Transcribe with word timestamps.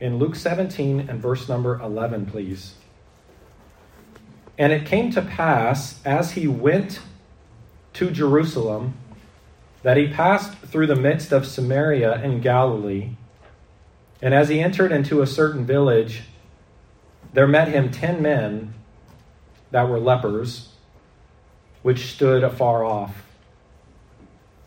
in 0.00 0.18
Luke 0.18 0.36
17 0.36 1.08
and 1.08 1.20
verse 1.20 1.48
number 1.48 1.80
11, 1.80 2.26
please. 2.26 2.74
And 4.58 4.72
it 4.72 4.86
came 4.86 5.10
to 5.12 5.22
pass 5.22 6.04
as 6.04 6.32
he 6.32 6.46
went 6.46 7.00
to 7.94 8.10
Jerusalem 8.10 8.94
that 9.82 9.96
he 9.96 10.08
passed 10.08 10.56
through 10.58 10.86
the 10.86 10.96
midst 10.96 11.32
of 11.32 11.46
Samaria 11.46 12.14
and 12.14 12.42
Galilee. 12.42 13.10
And 14.22 14.32
as 14.32 14.48
he 14.48 14.60
entered 14.60 14.92
into 14.92 15.20
a 15.20 15.26
certain 15.26 15.66
village, 15.66 16.22
there 17.32 17.46
met 17.46 17.68
him 17.68 17.90
ten 17.90 18.22
men 18.22 18.74
that 19.70 19.88
were 19.88 19.98
lepers, 19.98 20.70
which 21.82 22.12
stood 22.12 22.44
afar 22.44 22.84
off. 22.84 23.26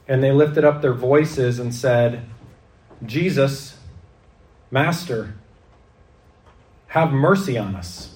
And 0.07 0.21
they 0.21 0.31
lifted 0.31 0.63
up 0.63 0.81
their 0.81 0.93
voices 0.93 1.59
and 1.59 1.73
said, 1.73 2.25
Jesus, 3.05 3.76
Master, 4.69 5.35
have 6.87 7.11
mercy 7.11 7.57
on 7.57 7.75
us. 7.75 8.15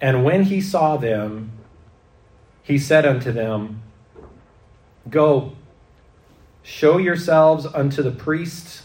And 0.00 0.24
when 0.24 0.44
he 0.44 0.60
saw 0.60 0.96
them, 0.96 1.50
he 2.62 2.78
said 2.78 3.06
unto 3.06 3.32
them, 3.32 3.82
Go, 5.08 5.52
show 6.62 6.98
yourselves 6.98 7.66
unto 7.66 8.02
the 8.02 8.10
priests. 8.10 8.82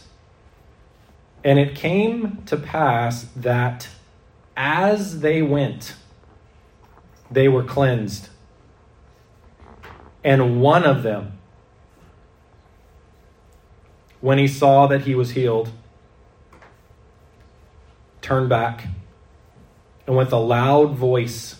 And 1.42 1.58
it 1.58 1.74
came 1.74 2.42
to 2.46 2.56
pass 2.56 3.26
that 3.36 3.88
as 4.56 5.20
they 5.20 5.40
went, 5.40 5.94
they 7.30 7.48
were 7.48 7.64
cleansed. 7.64 8.28
And 10.22 10.60
one 10.60 10.84
of 10.84 11.02
them, 11.02 11.38
when 14.20 14.38
he 14.38 14.46
saw 14.46 14.86
that 14.86 15.02
he 15.02 15.14
was 15.14 15.32
healed, 15.32 15.70
turned 18.20 18.48
back 18.48 18.86
and 20.06 20.16
with 20.16 20.32
a 20.32 20.36
loud 20.38 20.94
voice 20.94 21.56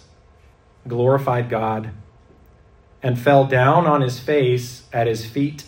glorified 0.86 1.48
God 1.48 1.91
and 3.02 3.19
fell 3.19 3.44
down 3.44 3.86
on 3.86 4.00
his 4.00 4.19
face 4.19 4.84
at 4.92 5.06
his 5.06 5.25
feet, 5.25 5.64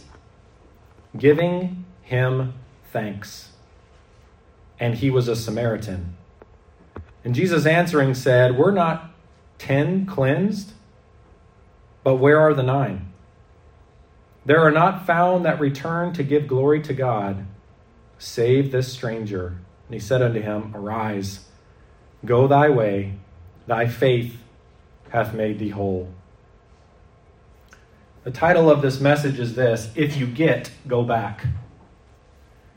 giving 1.16 1.84
him 2.02 2.54
thanks. 2.90 3.52
And 4.78 4.96
he 4.96 5.10
was 5.10 5.28
a 5.28 5.36
Samaritan. 5.36 6.16
And 7.24 7.34
Jesus 7.34 7.66
answering 7.66 8.14
said, 8.14 8.58
We're 8.58 8.72
not 8.72 9.14
ten 9.58 10.04
cleansed, 10.04 10.72
but 12.02 12.16
where 12.16 12.40
are 12.40 12.52
the 12.52 12.64
nine? 12.64 13.11
There 14.44 14.60
are 14.60 14.70
not 14.70 15.06
found 15.06 15.44
that 15.44 15.60
return 15.60 16.12
to 16.14 16.22
give 16.22 16.48
glory 16.48 16.80
to 16.82 16.92
God, 16.92 17.46
save 18.18 18.72
this 18.72 18.92
stranger. 18.92 19.58
And 19.88 19.94
he 19.94 20.00
said 20.00 20.22
unto 20.22 20.40
him, 20.40 20.72
Arise, 20.74 21.46
go 22.24 22.48
thy 22.48 22.68
way, 22.68 23.14
thy 23.66 23.86
faith 23.86 24.42
hath 25.10 25.34
made 25.34 25.58
thee 25.58 25.68
whole. 25.68 26.08
The 28.24 28.30
title 28.30 28.70
of 28.70 28.82
this 28.82 29.00
message 29.00 29.38
is 29.38 29.54
this 29.54 29.90
If 29.94 30.16
you 30.16 30.26
get, 30.26 30.70
go 30.86 31.02
back. 31.02 31.46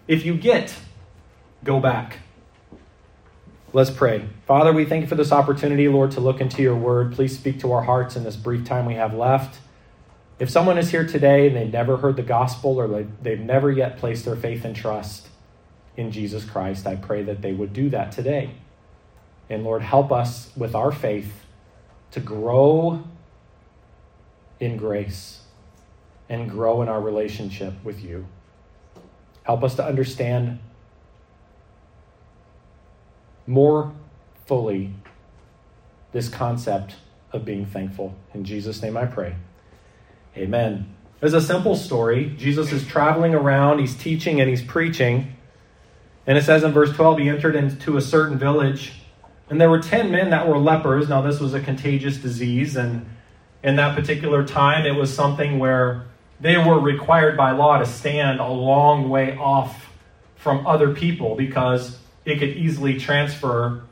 If 0.08 0.26
you 0.26 0.36
get, 0.36 0.76
go 1.64 1.80
back. 1.80 2.20
Let's 3.74 3.90
pray. 3.90 4.30
Father, 4.46 4.72
we 4.72 4.86
thank 4.86 5.02
you 5.02 5.08
for 5.08 5.16
this 5.16 5.32
opportunity, 5.32 5.88
Lord, 5.88 6.12
to 6.12 6.22
look 6.22 6.40
into 6.40 6.62
your 6.62 6.76
word. 6.76 7.14
Please 7.14 7.38
speak 7.38 7.60
to 7.60 7.72
our 7.74 7.82
hearts 7.82 8.16
in 8.16 8.24
this 8.24 8.36
brief 8.36 8.66
time 8.66 8.86
we 8.86 8.94
have 8.94 9.14
left. 9.14 9.60
If 10.38 10.50
someone 10.50 10.78
is 10.78 10.92
here 10.92 11.08
today 11.08 11.48
and 11.48 11.56
they've 11.56 11.72
never 11.72 11.98
heard 11.98 12.18
the 12.18 12.24
gospel 12.24 12.80
or 12.80 13.06
they've 13.22 13.40
never 13.40 13.72
yet 13.72 13.98
placed 13.98 14.26
their 14.26 14.36
faith 14.36 14.66
and 14.66 14.76
trust 14.76 15.30
in 15.96 16.12
Jesus 16.12 16.44
Christ, 16.44 16.86
I 16.86 16.96
pray 16.96 17.24
that 17.24 17.42
they 17.42 17.54
would 17.54 17.72
do 17.72 17.90
that 17.90 18.12
today. 18.12 18.52
And 19.50 19.64
Lord, 19.64 19.82
help 19.82 20.12
us 20.12 20.52
with 20.58 20.76
our 20.76 20.92
faith 20.92 21.46
to 22.12 22.20
grow 22.20 23.04
in 24.60 24.76
grace 24.78 25.42
and 26.28 26.50
grow 26.50 26.82
in 26.82 26.90
our 26.90 27.02
relationship 27.02 27.74
with 27.84 28.04
you. 28.04 28.28
Help 29.44 29.64
us 29.64 29.76
to 29.76 29.86
understand 29.86 30.60
more 33.48 33.94
fully 34.48 34.92
this 36.12 36.30
concept 36.30 36.96
of 37.32 37.46
being 37.46 37.66
thankful. 37.66 38.16
In 38.34 38.44
Jesus' 38.44 38.82
name 38.82 38.98
I 38.98 39.06
pray. 39.06 39.36
Amen. 40.38 40.94
It's 41.22 41.34
a 41.34 41.42
simple 41.42 41.76
story. 41.76 42.34
Jesus 42.38 42.72
is 42.72 42.86
traveling 42.86 43.34
around, 43.34 43.80
he's 43.80 43.96
teaching 43.96 44.42
and 44.42 44.50
he's 44.50 44.62
preaching. 44.62 45.34
And 46.28 46.38
it 46.38 46.44
says 46.44 46.64
in 46.64 46.72
verse 46.72 46.92
12, 46.94 47.20
he 47.20 47.30
entered 47.30 47.56
into 47.56 47.98
a 47.98 48.02
certain 48.02 48.38
village, 48.38 48.94
and 49.50 49.62
there 49.62 49.70
were 49.70 49.80
10 49.80 50.12
men 50.12 50.32
that 50.32 50.48
were 50.48 50.58
lepers. 50.58 51.08
Now, 51.08 51.22
this 51.22 51.40
was 51.40 51.54
a 51.54 51.62
contagious 51.62 52.18
disease, 52.18 52.76
and 52.76 53.06
in 53.64 53.76
that 53.76 53.96
particular 53.96 54.46
time, 54.46 54.86
it 54.86 54.96
was 54.96 55.14
something 55.14 55.60
where 55.60 56.06
they 56.40 56.58
were 56.58 56.80
required 56.80 57.38
by 57.38 57.52
law 57.52 57.78
to 57.78 57.86
stand 57.86 58.40
a 58.40 58.48
long 58.48 59.10
way 59.10 59.38
off 59.38 59.90
from 60.36 60.66
other 60.68 60.94
people 60.94 61.36
because 61.36 61.98
it 62.26 62.40
could 62.40 62.50
easily 62.50 63.00
transfer 63.00 63.84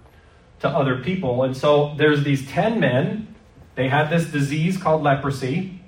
to 0.60 0.68
other 0.68 0.98
people. 0.98 1.44
And 1.44 1.56
so 1.56 1.94
there's 1.98 2.24
these 2.24 2.48
10 2.50 2.80
men. 2.80 3.34
They 3.76 3.88
had 3.88 4.10
this 4.10 4.26
disease 4.26 4.78
called 4.78 5.04
leprosy. 5.04 5.83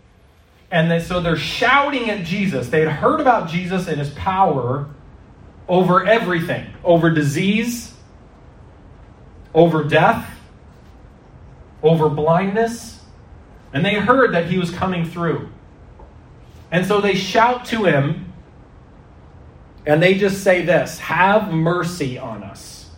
And 0.72 0.90
they, 0.90 1.00
so 1.00 1.22
they're 1.22 1.38
shouting 1.38 2.10
at 2.10 2.26
Jesus. 2.26 2.70
They 2.70 2.82
had 2.82 2.90
heard 2.90 3.22
about 3.22 3.50
Jesus 3.50 3.88
and 3.88 4.00
his 4.00 4.10
power 4.12 4.90
over 5.68 6.06
everything 6.06 6.68
over 6.84 7.10
disease, 7.10 7.94
over 9.54 9.84
death, 9.84 10.30
over 11.82 12.10
blindness 12.10 12.96
and 13.76 13.84
they 13.84 13.96
heard 13.96 14.34
that 14.34 14.46
he 14.46 14.58
was 14.58 14.72
coming 14.72 15.04
through. 15.04 15.50
And 16.72 16.86
so 16.86 17.02
they 17.02 17.14
shout 17.14 17.66
to 17.66 17.84
him, 17.84 18.32
and 19.86 20.02
they 20.02 20.14
just 20.18 20.46
say 20.46 20.62
this 20.62 20.98
Have 21.00 21.52
mercy 21.52 22.18
on 22.18 22.42
us. 22.42 22.90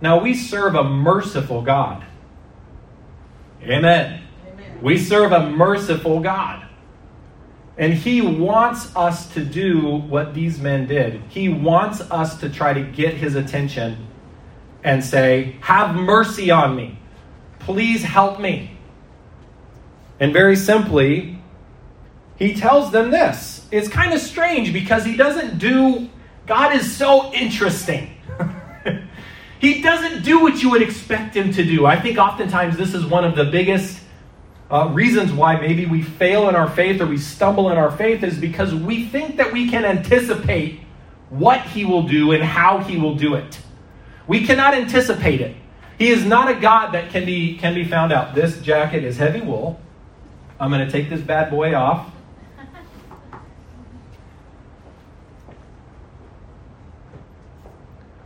Now, 0.00 0.22
we 0.22 0.32
serve 0.32 0.74
a 0.74 0.82
merciful 0.82 1.60
God. 1.60 2.06
Amen. 3.62 4.22
We 4.82 4.98
serve 4.98 5.32
a 5.32 5.50
merciful 5.50 6.20
God. 6.20 6.66
And 7.78 7.92
he 7.92 8.22
wants 8.22 8.94
us 8.96 9.32
to 9.34 9.44
do 9.44 9.96
what 9.96 10.34
these 10.34 10.58
men 10.58 10.86
did. 10.86 11.20
He 11.28 11.48
wants 11.48 12.00
us 12.00 12.38
to 12.40 12.48
try 12.48 12.72
to 12.72 12.82
get 12.82 13.14
his 13.14 13.34
attention 13.34 14.06
and 14.82 15.04
say, 15.04 15.56
Have 15.60 15.94
mercy 15.94 16.50
on 16.50 16.74
me. 16.74 16.98
Please 17.58 18.02
help 18.02 18.40
me. 18.40 18.78
And 20.18 20.32
very 20.32 20.56
simply, 20.56 21.38
he 22.38 22.54
tells 22.54 22.92
them 22.92 23.10
this. 23.10 23.66
It's 23.70 23.88
kind 23.88 24.14
of 24.14 24.20
strange 24.20 24.72
because 24.72 25.04
he 25.04 25.16
doesn't 25.16 25.58
do, 25.58 26.08
God 26.46 26.74
is 26.74 26.96
so 26.96 27.32
interesting. 27.34 28.16
he 29.58 29.82
doesn't 29.82 30.22
do 30.22 30.40
what 30.40 30.62
you 30.62 30.70
would 30.70 30.82
expect 30.82 31.36
him 31.36 31.52
to 31.52 31.64
do. 31.64 31.84
I 31.84 32.00
think 32.00 32.16
oftentimes 32.16 32.78
this 32.78 32.94
is 32.94 33.04
one 33.04 33.24
of 33.24 33.36
the 33.36 33.44
biggest 33.44 34.00
uh, 34.70 34.88
reasons 34.92 35.32
why 35.32 35.60
maybe 35.60 35.86
we 35.86 36.02
fail 36.02 36.48
in 36.48 36.56
our 36.56 36.68
faith 36.68 37.00
or 37.00 37.06
we 37.06 37.18
stumble 37.18 37.70
in 37.70 37.78
our 37.78 37.90
faith 37.90 38.22
is 38.22 38.36
because 38.36 38.74
we 38.74 39.06
think 39.06 39.36
that 39.36 39.52
we 39.52 39.70
can 39.70 39.84
anticipate 39.84 40.80
what 41.30 41.60
he 41.60 41.84
will 41.84 42.02
do 42.02 42.32
and 42.32 42.42
how 42.42 42.78
he 42.78 42.96
will 42.96 43.14
do 43.14 43.34
it. 43.34 43.60
We 44.26 44.44
cannot 44.44 44.74
anticipate 44.74 45.40
it. 45.40 45.56
He 45.98 46.08
is 46.08 46.24
not 46.24 46.50
a 46.50 46.54
God 46.54 46.92
that 46.92 47.10
can 47.10 47.24
be, 47.24 47.56
can 47.56 47.74
be 47.74 47.84
found 47.84 48.12
out. 48.12 48.34
This 48.34 48.60
jacket 48.60 49.04
is 49.04 49.16
heavy 49.16 49.40
wool. 49.40 49.80
I'm 50.58 50.70
going 50.70 50.84
to 50.84 50.90
take 50.90 51.08
this 51.08 51.20
bad 51.20 51.50
boy 51.50 51.74
off. 51.74 52.10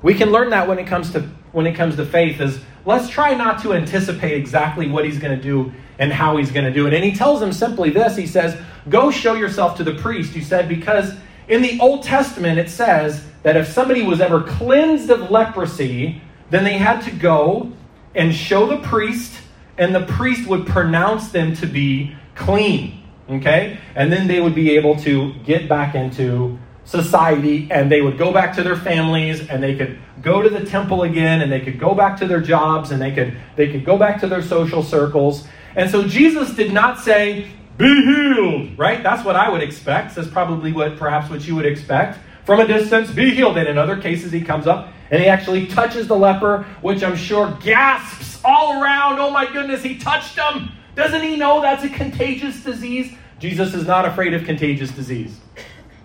We 0.02 0.14
can 0.14 0.30
learn 0.30 0.50
that 0.50 0.68
when 0.68 0.78
it 0.78 0.86
comes 0.86 1.12
to 1.12 1.28
when 1.52 1.66
it 1.66 1.74
comes 1.74 1.96
to 1.96 2.06
faith 2.06 2.40
is 2.40 2.60
let's 2.86 3.08
try 3.08 3.34
not 3.34 3.60
to 3.62 3.74
anticipate 3.74 4.36
exactly 4.36 4.88
what 4.88 5.04
he's 5.04 5.18
going 5.18 5.36
to 5.36 5.42
do 5.42 5.72
and 5.98 6.12
how 6.12 6.36
he's 6.36 6.50
going 6.50 6.64
to 6.64 6.72
do 6.72 6.86
it. 6.86 6.94
And 6.94 7.04
he 7.04 7.12
tells 7.12 7.40
them 7.40 7.52
simply 7.52 7.90
this. 7.90 8.16
He 8.16 8.26
says, 8.26 8.56
"Go 8.88 9.10
show 9.10 9.34
yourself 9.34 9.76
to 9.76 9.84
the 9.84 9.94
priest." 9.94 10.32
He 10.32 10.40
said 10.40 10.68
because 10.68 11.14
in 11.48 11.62
the 11.62 11.78
Old 11.80 12.02
Testament 12.02 12.58
it 12.58 12.70
says 12.70 13.24
that 13.42 13.56
if 13.56 13.68
somebody 13.68 14.02
was 14.02 14.20
ever 14.20 14.42
cleansed 14.42 15.10
of 15.10 15.30
leprosy, 15.30 16.22
then 16.50 16.64
they 16.64 16.78
had 16.78 17.00
to 17.02 17.10
go 17.10 17.72
and 18.14 18.34
show 18.34 18.66
the 18.66 18.78
priest 18.78 19.34
and 19.78 19.94
the 19.94 20.02
priest 20.02 20.46
would 20.46 20.66
pronounce 20.66 21.28
them 21.30 21.54
to 21.56 21.66
be 21.66 22.14
clean. 22.34 23.02
Okay? 23.28 23.78
And 23.94 24.12
then 24.12 24.28
they 24.28 24.40
would 24.40 24.54
be 24.54 24.76
able 24.76 24.96
to 24.96 25.32
get 25.44 25.68
back 25.68 25.94
into 25.94 26.58
society 26.90 27.68
and 27.70 27.90
they 27.90 28.02
would 28.02 28.18
go 28.18 28.32
back 28.32 28.52
to 28.56 28.64
their 28.64 28.74
families 28.74 29.48
and 29.48 29.62
they 29.62 29.76
could 29.76 29.96
go 30.22 30.42
to 30.42 30.48
the 30.48 30.64
temple 30.66 31.04
again 31.04 31.40
and 31.40 31.50
they 31.50 31.60
could 31.60 31.78
go 31.78 31.94
back 31.94 32.18
to 32.18 32.26
their 32.26 32.40
jobs 32.40 32.90
and 32.90 33.00
they 33.00 33.12
could 33.12 33.36
they 33.54 33.70
could 33.70 33.84
go 33.84 33.96
back 33.96 34.20
to 34.20 34.26
their 34.26 34.42
social 34.42 34.82
circles. 34.82 35.46
And 35.76 35.88
so 35.88 36.02
Jesus 36.02 36.52
did 36.54 36.72
not 36.72 36.98
say, 36.98 37.46
be 37.78 37.86
healed, 38.04 38.76
right? 38.76 39.02
That's 39.04 39.24
what 39.24 39.36
I 39.36 39.48
would 39.48 39.62
expect. 39.62 40.16
That's 40.16 40.28
probably 40.28 40.72
what 40.72 40.98
perhaps 40.98 41.30
what 41.30 41.46
you 41.46 41.54
would 41.54 41.64
expect. 41.64 42.18
from 42.44 42.58
a 42.58 42.66
distance, 42.66 43.12
be 43.12 43.30
healed. 43.30 43.56
And 43.56 43.68
in 43.68 43.78
other 43.78 43.96
cases, 43.96 44.32
he 44.32 44.40
comes 44.40 44.66
up 44.66 44.88
and 45.12 45.22
he 45.22 45.28
actually 45.28 45.68
touches 45.68 46.08
the 46.08 46.16
leper, 46.16 46.64
which 46.80 47.04
I'm 47.04 47.16
sure 47.16 47.56
gasps 47.62 48.40
all 48.44 48.82
around. 48.82 49.20
Oh 49.20 49.30
my 49.30 49.50
goodness, 49.50 49.82
he 49.82 49.96
touched 49.98 50.36
him. 50.36 50.72
Doesn't 50.96 51.22
he 51.22 51.36
know 51.36 51.60
that's 51.60 51.84
a 51.84 51.88
contagious 51.88 52.64
disease? 52.64 53.14
Jesus 53.38 53.74
is 53.74 53.86
not 53.86 54.04
afraid 54.04 54.34
of 54.34 54.44
contagious 54.44 54.90
disease. 54.90 55.38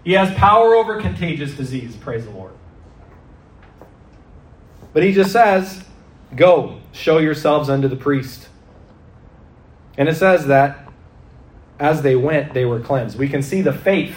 He 0.05 0.13
has 0.13 0.33
power 0.35 0.75
over 0.75 1.01
contagious 1.01 1.53
disease. 1.55 1.95
Praise 1.97 2.23
the 2.23 2.31
Lord. 2.31 2.53
But 4.93 5.03
he 5.03 5.11
just 5.11 5.33
says, 5.33 5.83
Go, 6.33 6.79
show 6.93 7.17
yourselves 7.17 7.69
unto 7.69 7.89
the 7.89 7.97
priest. 7.97 8.47
And 9.97 10.07
it 10.07 10.15
says 10.15 10.47
that 10.47 10.87
as 11.79 12.01
they 12.01 12.15
went, 12.15 12.53
they 12.53 12.63
were 12.63 12.79
cleansed. 12.79 13.17
We 13.17 13.27
can 13.27 13.41
see 13.41 13.61
the 13.61 13.73
faith 13.73 14.15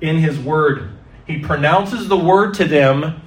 in 0.00 0.16
his 0.16 0.38
word. 0.38 0.90
He 1.26 1.38
pronounces 1.38 2.08
the 2.08 2.16
word 2.16 2.54
to 2.54 2.64
them 2.64 3.22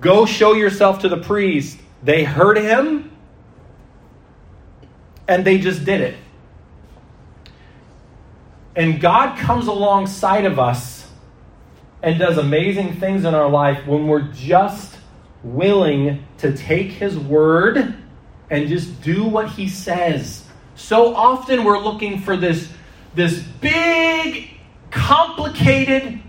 Go 0.00 0.26
show 0.26 0.52
yourself 0.52 1.00
to 1.00 1.08
the 1.08 1.16
priest. 1.16 1.78
They 2.02 2.24
heard 2.24 2.58
him 2.58 3.10
and 5.26 5.44
they 5.44 5.58
just 5.58 5.84
did 5.84 6.00
it. 6.00 6.16
And 8.76 9.00
God 9.00 9.38
comes 9.38 9.66
alongside 9.66 10.44
of 10.44 10.58
us 10.58 11.08
and 12.02 12.18
does 12.18 12.36
amazing 12.36 13.00
things 13.00 13.24
in 13.24 13.34
our 13.34 13.48
life 13.48 13.86
when 13.86 14.06
we're 14.06 14.28
just 14.32 14.98
willing 15.42 16.24
to 16.38 16.54
take 16.56 16.92
His 16.92 17.18
word 17.18 17.96
and 18.50 18.68
just 18.68 19.00
do 19.02 19.24
what 19.24 19.48
He 19.48 19.68
says. 19.68 20.44
So 20.74 21.14
often 21.14 21.64
we're 21.64 21.78
looking 21.78 22.20
for 22.20 22.36
this, 22.36 22.70
this 23.14 23.42
big, 23.42 24.50
complicated 24.90 26.20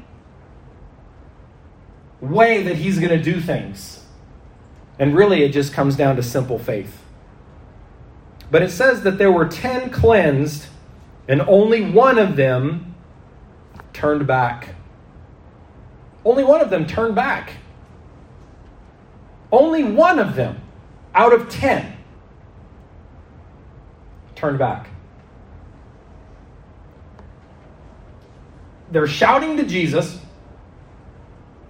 way 2.21 2.63
that 2.63 2.77
He's 2.77 2.97
going 2.97 3.15
to 3.17 3.21
do 3.21 3.41
things. 3.41 4.05
And 4.99 5.15
really, 5.15 5.43
it 5.43 5.49
just 5.49 5.73
comes 5.73 5.95
down 5.95 6.15
to 6.15 6.23
simple 6.23 6.57
faith. 6.57 7.03
But 8.49 8.63
it 8.63 8.71
says 8.71 9.03
that 9.03 9.17
there 9.17 9.31
were 9.31 9.47
10 9.47 9.89
cleansed, 9.89 10.67
and 11.27 11.41
only 11.41 11.81
one 11.91 12.17
of 12.17 12.35
them 12.35 12.95
turned 13.93 14.27
back. 14.27 14.75
Only 16.23 16.43
one 16.43 16.61
of 16.61 16.69
them 16.69 16.85
turned 16.85 17.15
back. 17.15 17.51
Only 19.51 19.83
one 19.83 20.19
of 20.19 20.35
them 20.35 20.61
out 21.15 21.33
of 21.33 21.49
10 21.49 21.97
turned 24.35 24.59
back. 24.59 24.89
They're 28.91 29.07
shouting 29.07 29.57
to 29.57 29.65
Jesus 29.65 30.19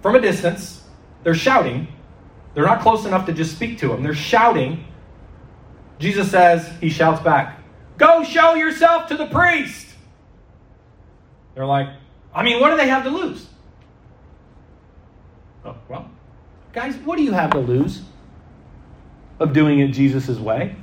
from 0.02 0.14
a 0.14 0.20
distance. 0.20 0.84
They're 1.24 1.34
shouting. 1.34 1.88
They're 2.54 2.66
not 2.66 2.80
close 2.80 3.04
enough 3.06 3.26
to 3.26 3.32
just 3.32 3.52
speak 3.52 3.78
to 3.78 3.92
him. 3.92 4.02
They're 4.02 4.14
shouting. 4.14 4.84
Jesus 5.98 6.30
says, 6.30 6.70
he 6.80 6.90
shouts 6.90 7.20
back, 7.22 7.57
Go 7.98 8.22
show 8.22 8.54
yourself 8.54 9.08
to 9.08 9.16
the 9.16 9.26
priest. 9.26 9.86
They're 11.54 11.66
like, 11.66 11.88
I 12.32 12.44
mean, 12.44 12.60
what 12.60 12.70
do 12.70 12.76
they 12.76 12.88
have 12.88 13.02
to 13.02 13.10
lose? 13.10 13.46
Oh, 15.64 15.76
well, 15.88 16.08
guys, 16.72 16.96
what 16.98 17.16
do 17.18 17.24
you 17.24 17.32
have 17.32 17.50
to 17.50 17.58
lose 17.58 18.02
of 19.40 19.52
doing 19.52 19.80
it 19.80 19.88
Jesus' 19.88 20.38
way? 20.38 20.76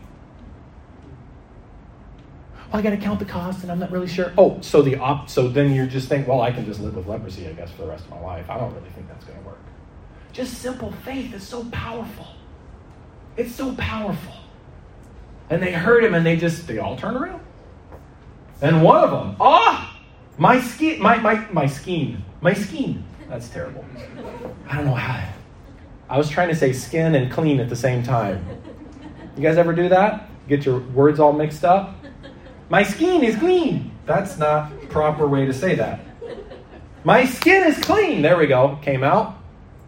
Well, 2.68 2.80
I 2.80 2.82
got 2.82 2.90
to 2.90 2.98
count 2.98 3.20
the 3.20 3.26
cost, 3.26 3.64
and 3.64 3.72
I'm 3.72 3.80
not 3.80 3.92
really 3.92 4.08
sure. 4.08 4.34
Oh, 4.38 4.60
so 4.60 4.82
the 4.82 4.98
op- 4.98 5.30
so 5.30 5.48
then 5.48 5.74
you 5.74 5.88
just 5.88 6.10
think, 6.10 6.28
well, 6.28 6.42
I 6.42 6.52
can 6.52 6.66
just 6.66 6.82
live 6.82 6.96
with 6.96 7.08
leprosy, 7.08 7.48
I 7.48 7.54
guess, 7.54 7.72
for 7.72 7.84
the 7.84 7.88
rest 7.88 8.04
of 8.04 8.12
my 8.12 8.20
life. 8.20 8.50
I 8.50 8.58
don't 8.58 8.74
really 8.74 8.90
think 8.90 9.08
that's 9.08 9.24
going 9.24 9.40
to 9.40 9.46
work. 9.46 9.60
Just 10.34 10.56
simple 10.56 10.92
faith 10.92 11.34
is 11.34 11.48
so 11.48 11.64
powerful. 11.72 12.28
It's 13.38 13.56
so 13.56 13.74
powerful. 13.76 14.34
And 15.50 15.62
they 15.62 15.72
heard 15.72 16.04
him 16.04 16.16
and 16.16 16.26
they 16.26 16.38
just, 16.38 16.68
they 16.68 16.80
all 16.80 16.98
turned 16.98 17.18
around. 17.18 17.42
And 18.62 18.84
one 18.84 19.04
of 19.04 19.12
them, 19.12 19.36
ah, 19.40 19.94
oh, 19.94 20.06
my 20.38 20.60
skin, 20.60 21.02
my, 21.02 21.18
my, 21.18 21.46
my 21.52 21.68
skin, 21.68 22.24
my 22.42 22.54
skin. 22.54 23.04
That's 23.30 23.50
terrible. 23.50 23.86
I 24.68 24.78
don't 24.78 24.86
know 24.86 24.94
how. 24.94 25.34
I 26.10 26.18
was 26.18 26.30
trying 26.30 26.50
to 26.50 26.56
say 26.56 26.72
skin 26.72 27.16
and 27.16 27.32
clean 27.32 27.60
at 27.60 27.70
the 27.70 27.76
same 27.76 28.04
time. 28.04 28.46
You 29.36 29.44
guys 29.44 29.58
ever 29.58 29.74
do 29.74 29.90
that? 29.90 30.30
Get 30.48 30.66
your 30.66 30.80
words 30.80 31.20
all 31.20 31.34
mixed 31.34 31.66
up? 31.66 31.96
My 32.70 32.84
skin 32.84 33.24
is 33.24 33.36
clean. 33.36 33.92
That's 34.06 34.38
not 34.38 34.72
proper 34.90 35.28
way 35.28 35.46
to 35.46 35.54
say 35.54 35.76
that. 35.76 36.00
My 37.04 37.26
skin 37.26 37.64
is 37.64 37.78
clean. 37.80 38.22
There 38.22 38.38
we 38.38 38.48
go. 38.48 38.80
Came 38.82 39.04
out. 39.04 39.38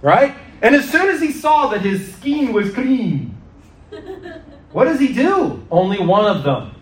Right? 0.02 0.36
And 0.62 0.76
as 0.76 0.90
soon 0.90 1.10
as 1.10 1.22
he 1.22 1.32
saw 1.32 1.68
that 1.68 1.82
his 1.82 2.14
skin 2.16 2.54
was 2.54 2.74
clean, 2.74 3.36
what 4.72 4.86
does 4.86 5.00
he 5.00 5.14
do? 5.14 5.66
Only 5.72 6.00
one 6.00 6.26
of 6.26 6.44
them 6.44 6.76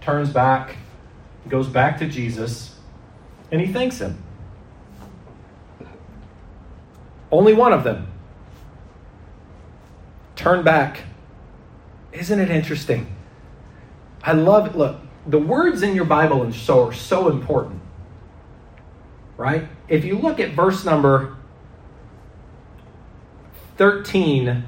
turns 0.00 0.30
back, 0.30 0.76
goes 1.48 1.68
back 1.68 1.98
to 1.98 2.08
Jesus, 2.08 2.76
and 3.50 3.60
he 3.60 3.72
thanks 3.72 3.98
him. 3.98 4.22
Only 7.30 7.54
one 7.54 7.72
of 7.72 7.84
them 7.84 8.08
turn 10.36 10.64
back. 10.64 11.00
Isn't 12.12 12.40
it 12.40 12.50
interesting? 12.50 13.14
I 14.22 14.32
love. 14.32 14.74
Look, 14.74 14.96
the 15.26 15.38
words 15.38 15.82
in 15.82 15.94
your 15.94 16.04
Bible 16.04 16.42
are 16.42 16.52
so, 16.52 16.88
are 16.88 16.92
so 16.92 17.28
important. 17.28 17.80
Right? 19.36 19.68
If 19.88 20.04
you 20.04 20.18
look 20.18 20.40
at 20.40 20.50
verse 20.50 20.84
number 20.84 21.36
13, 23.76 24.64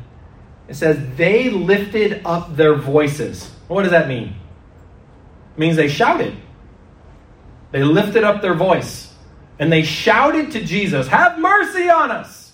it 0.69 0.75
says, 0.75 0.99
they 1.17 1.51
lifted 1.51 2.23
up 2.25 2.57
their 2.57 2.75
voices. 2.75 3.51
What 3.69 3.83
does 3.83 3.91
that 3.91 4.09
mean? 4.09 4.35
It 5.55 5.59
means 5.59 5.77
they 5.77 5.89
shouted. 5.89 6.37
They 7.73 7.83
lifted 7.83 8.25
up 8.25 8.43
their 8.43 8.55
voice 8.55 9.13
and 9.59 9.73
they 9.73 9.83
shouted 9.83 10.53
to 10.53 10.65
Jesus, 10.65 11.09
Have 11.09 11.39
mercy 11.39 11.89
on 11.89 12.11
us. 12.11 12.53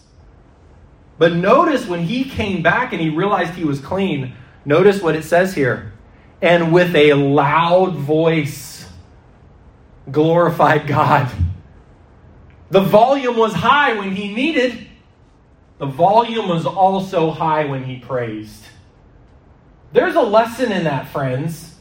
But 1.18 1.34
notice 1.34 1.86
when 1.86 2.04
he 2.04 2.24
came 2.24 2.62
back 2.62 2.92
and 2.92 3.00
he 3.00 3.10
realized 3.10 3.54
he 3.54 3.64
was 3.64 3.80
clean, 3.80 4.34
notice 4.64 5.02
what 5.02 5.16
it 5.16 5.24
says 5.24 5.54
here. 5.54 5.92
And 6.40 6.72
with 6.72 6.94
a 6.94 7.14
loud 7.14 7.94
voice, 7.94 8.86
glorified 10.10 10.86
God. 10.86 11.30
The 12.70 12.80
volume 12.80 13.36
was 13.36 13.52
high 13.54 13.98
when 13.98 14.14
he 14.14 14.32
needed 14.32 14.87
the 15.78 15.86
volume 15.86 16.48
was 16.48 16.66
also 16.66 17.30
high 17.30 17.64
when 17.64 17.84
he 17.84 17.98
praised. 17.98 18.64
There's 19.92 20.16
a 20.16 20.22
lesson 20.22 20.72
in 20.72 20.84
that, 20.84 21.08
friends. 21.08 21.76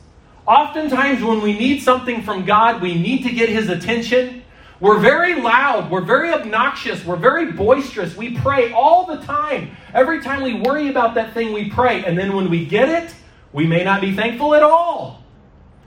Oftentimes, 0.47 1.23
when 1.23 1.41
we 1.41 1.57
need 1.57 1.81
something 1.81 2.21
from 2.21 2.45
God, 2.45 2.81
we 2.81 2.93
need 2.93 3.23
to 3.23 3.31
get 3.33 3.49
his 3.49 3.69
attention. 3.69 4.43
We're 4.79 4.99
very 4.99 5.41
loud. 5.41 5.89
We're 5.89 6.05
very 6.05 6.31
obnoxious. 6.31 7.03
We're 7.03 7.17
very 7.17 7.51
boisterous. 7.51 8.15
We 8.15 8.37
pray 8.37 8.71
all 8.71 9.05
the 9.05 9.17
time. 9.23 9.75
Every 9.93 10.21
time 10.21 10.43
we 10.43 10.53
worry 10.53 10.89
about 10.89 11.15
that 11.15 11.33
thing, 11.33 11.51
we 11.51 11.69
pray. 11.69 12.05
And 12.05 12.17
then 12.17 12.33
when 12.35 12.49
we 12.49 12.65
get 12.65 12.87
it, 12.87 13.13
we 13.51 13.65
may 13.65 13.83
not 13.83 13.99
be 13.99 14.15
thankful 14.15 14.53
at 14.53 14.63
all. 14.63 15.23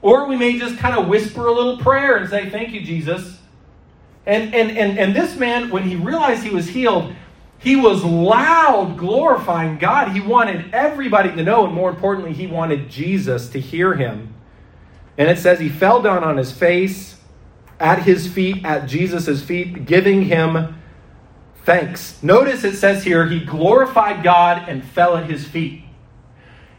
Or 0.03 0.27
we 0.27 0.37
may 0.37 0.59
just 0.59 0.79
kind 0.79 0.99
of 0.99 1.09
whisper 1.09 1.47
a 1.47 1.53
little 1.53 1.79
prayer 1.79 2.17
and 2.17 2.29
say, 2.29 2.51
Thank 2.51 2.73
you, 2.73 2.81
Jesus. 2.81 3.39
And, 4.27 4.55
and, 4.55 4.77
and, 4.77 4.99
and 4.99 5.17
this 5.17 5.37
man, 5.37 5.71
when 5.71 5.85
he 5.85 5.97
realized 5.97 6.43
he 6.43 6.51
was 6.51 6.69
healed, 6.69 7.15
he 7.61 7.77
was 7.77 8.03
loud, 8.03 8.97
glorifying 8.97 9.77
God. 9.77 10.13
He 10.13 10.21
wanted 10.21 10.73
everybody 10.73 11.31
to 11.31 11.43
know, 11.45 11.67
and 11.67 11.75
more 11.75 11.91
importantly, 11.91 12.33
he 12.33 12.47
wanted 12.47 12.89
Jesus 12.89 13.51
to 13.51 13.61
hear 13.61 13.95
him. 13.95 14.35
And 15.19 15.29
it 15.29 15.39
says 15.39 15.61
he 15.61 15.69
fell 15.69 16.01
down 16.01 16.25
on 16.25 16.39
his 16.39 16.51
face 16.51 17.19
at 17.79 18.03
his 18.03 18.27
feet, 18.27 18.65
at 18.65 18.87
Jesus' 18.87 19.43
feet, 19.43 19.85
giving 19.85 20.23
him 20.23 20.81
thanks. 21.65 22.23
Notice 22.23 22.65
it 22.65 22.77
says 22.77 23.05
here, 23.05 23.27
he 23.27 23.41
glorified 23.41 24.25
God 24.25 24.67
and 24.67 24.83
fell 24.83 25.17
at 25.19 25.29
his 25.29 25.47
feet. 25.47 25.83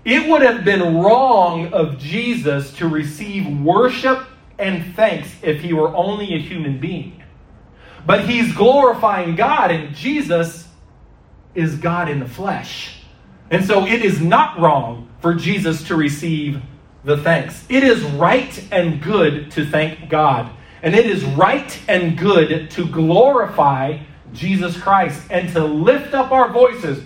It 0.03 0.27
would 0.27 0.41
have 0.41 0.65
been 0.65 0.97
wrong 0.97 1.73
of 1.73 2.00
Jesus 2.00 2.73
to 2.77 2.88
receive 2.88 3.47
worship 3.59 4.25
and 4.57 4.95
thanks 4.95 5.29
if 5.43 5.61
he 5.61 5.73
were 5.73 5.95
only 5.95 6.33
a 6.33 6.39
human 6.39 6.79
being. 6.79 7.21
But 8.03 8.27
he's 8.27 8.51
glorifying 8.55 9.35
God, 9.35 9.69
and 9.69 9.95
Jesus 9.95 10.67
is 11.55 11.75
God 11.75 12.10
in 12.10 12.20
the 12.20 12.27
flesh. 12.27 13.01
And 13.50 13.65
so 13.65 13.86
it 13.86 14.03
is 14.03 14.22
not 14.22 14.60
wrong 14.60 15.10
for 15.20 15.34
Jesus 15.34 15.88
to 15.88 15.96
receive 15.96 16.62
the 17.03 17.17
thanks. 17.17 17.65
It 17.70 17.84
is 17.84 18.01
right 18.03 18.67
and 18.72 19.01
good 19.01 19.51
to 19.51 19.65
thank 19.65 20.10
God. 20.10 20.51
And 20.84 20.96
it 20.96 21.05
is 21.05 21.24
right 21.24 21.79
and 21.88 22.17
good 22.17 22.72
to 22.72 22.88
glorify 22.88 24.00
Jesus 24.34 24.79
Christ 24.79 25.22
and 25.29 25.51
to 25.53 25.63
lift 25.63 26.13
up 26.13 26.31
our 26.31 26.51
voices. 26.51 27.03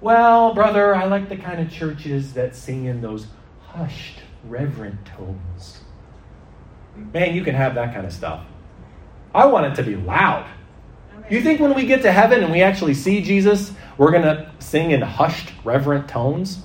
Well, 0.00 0.54
brother, 0.54 0.94
I 0.94 1.06
like 1.06 1.28
the 1.28 1.36
kind 1.36 1.60
of 1.60 1.70
churches 1.70 2.32
that 2.34 2.54
sing 2.54 2.84
in 2.84 3.00
those 3.00 3.26
hushed, 3.66 4.20
reverent 4.44 5.04
tones. 5.04 5.80
Man, 7.12 7.34
you 7.34 7.42
can 7.42 7.54
have 7.54 7.74
that 7.74 7.92
kind 7.92 8.06
of 8.06 8.12
stuff. 8.12 8.44
I 9.34 9.46
want 9.46 9.66
it 9.66 9.74
to 9.76 9.82
be 9.82 9.96
loud. 9.96 10.46
You 11.30 11.42
think 11.42 11.60
when 11.60 11.74
we 11.74 11.84
get 11.84 12.02
to 12.02 12.12
heaven 12.12 12.42
and 12.42 12.50
we 12.50 12.62
actually 12.62 12.94
see 12.94 13.20
Jesus, 13.20 13.72
we're 13.98 14.10
going 14.12 14.22
to 14.22 14.50
sing 14.60 14.92
in 14.92 15.02
hushed, 15.02 15.52
reverent 15.64 16.08
tones? 16.08 16.64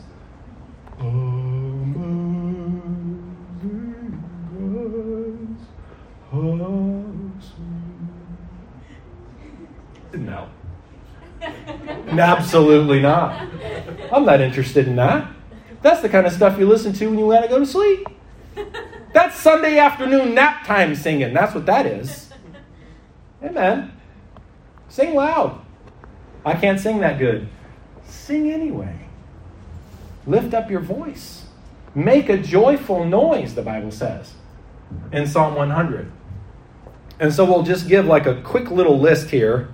No. 10.14 10.48
Absolutely 12.12 13.02
not. 13.02 13.48
I'm 14.12 14.26
not 14.26 14.40
interested 14.40 14.88
in 14.88 14.96
that. 14.96 15.30
That's 15.82 16.02
the 16.02 16.10
kind 16.10 16.26
of 16.26 16.34
stuff 16.34 16.58
you 16.58 16.68
listen 16.68 16.94
to 16.94 17.08
when 17.08 17.20
you 17.20 17.26
want 17.26 17.44
to 17.44 17.50
go 17.50 17.60
to 17.60 17.66
sleep. 17.66 18.08
That's 19.12 19.36
Sunday 19.36 19.80
afternoon 19.80 20.34
nap 20.34 20.66
time 20.66 20.96
singing. 20.96 21.34
That's 21.34 21.54
what 21.54 21.66
that 21.66 21.86
is. 21.86 22.32
Amen. 23.44 23.92
Sing 24.88 25.16
loud. 25.16 25.63
I 26.46 26.54
can't 26.54 26.80
sing 26.80 27.00
that 27.00 27.20
good. 27.20 27.48
Sing 28.06 28.52
anyway. 28.52 28.96
Lift 30.26 30.54
up 30.54 30.70
your 30.70 30.80
voice. 30.80 31.46
Make 31.96 32.30
a 32.30 32.38
joyful 32.38 33.06
noise, 33.06 33.56
the 33.56 33.62
Bible 33.62 33.92
says 33.92 34.34
in 35.12 35.28
Psalm 35.28 35.56
100. 35.56 36.12
And 37.20 37.34
so 37.34 37.46
we'll 37.46 37.64
just 37.64 37.88
give 37.88 38.06
like 38.06 38.26
a 38.26 38.42
quick 38.42 38.72
little 38.72 39.00
list 39.00 39.30
here. 39.30 39.74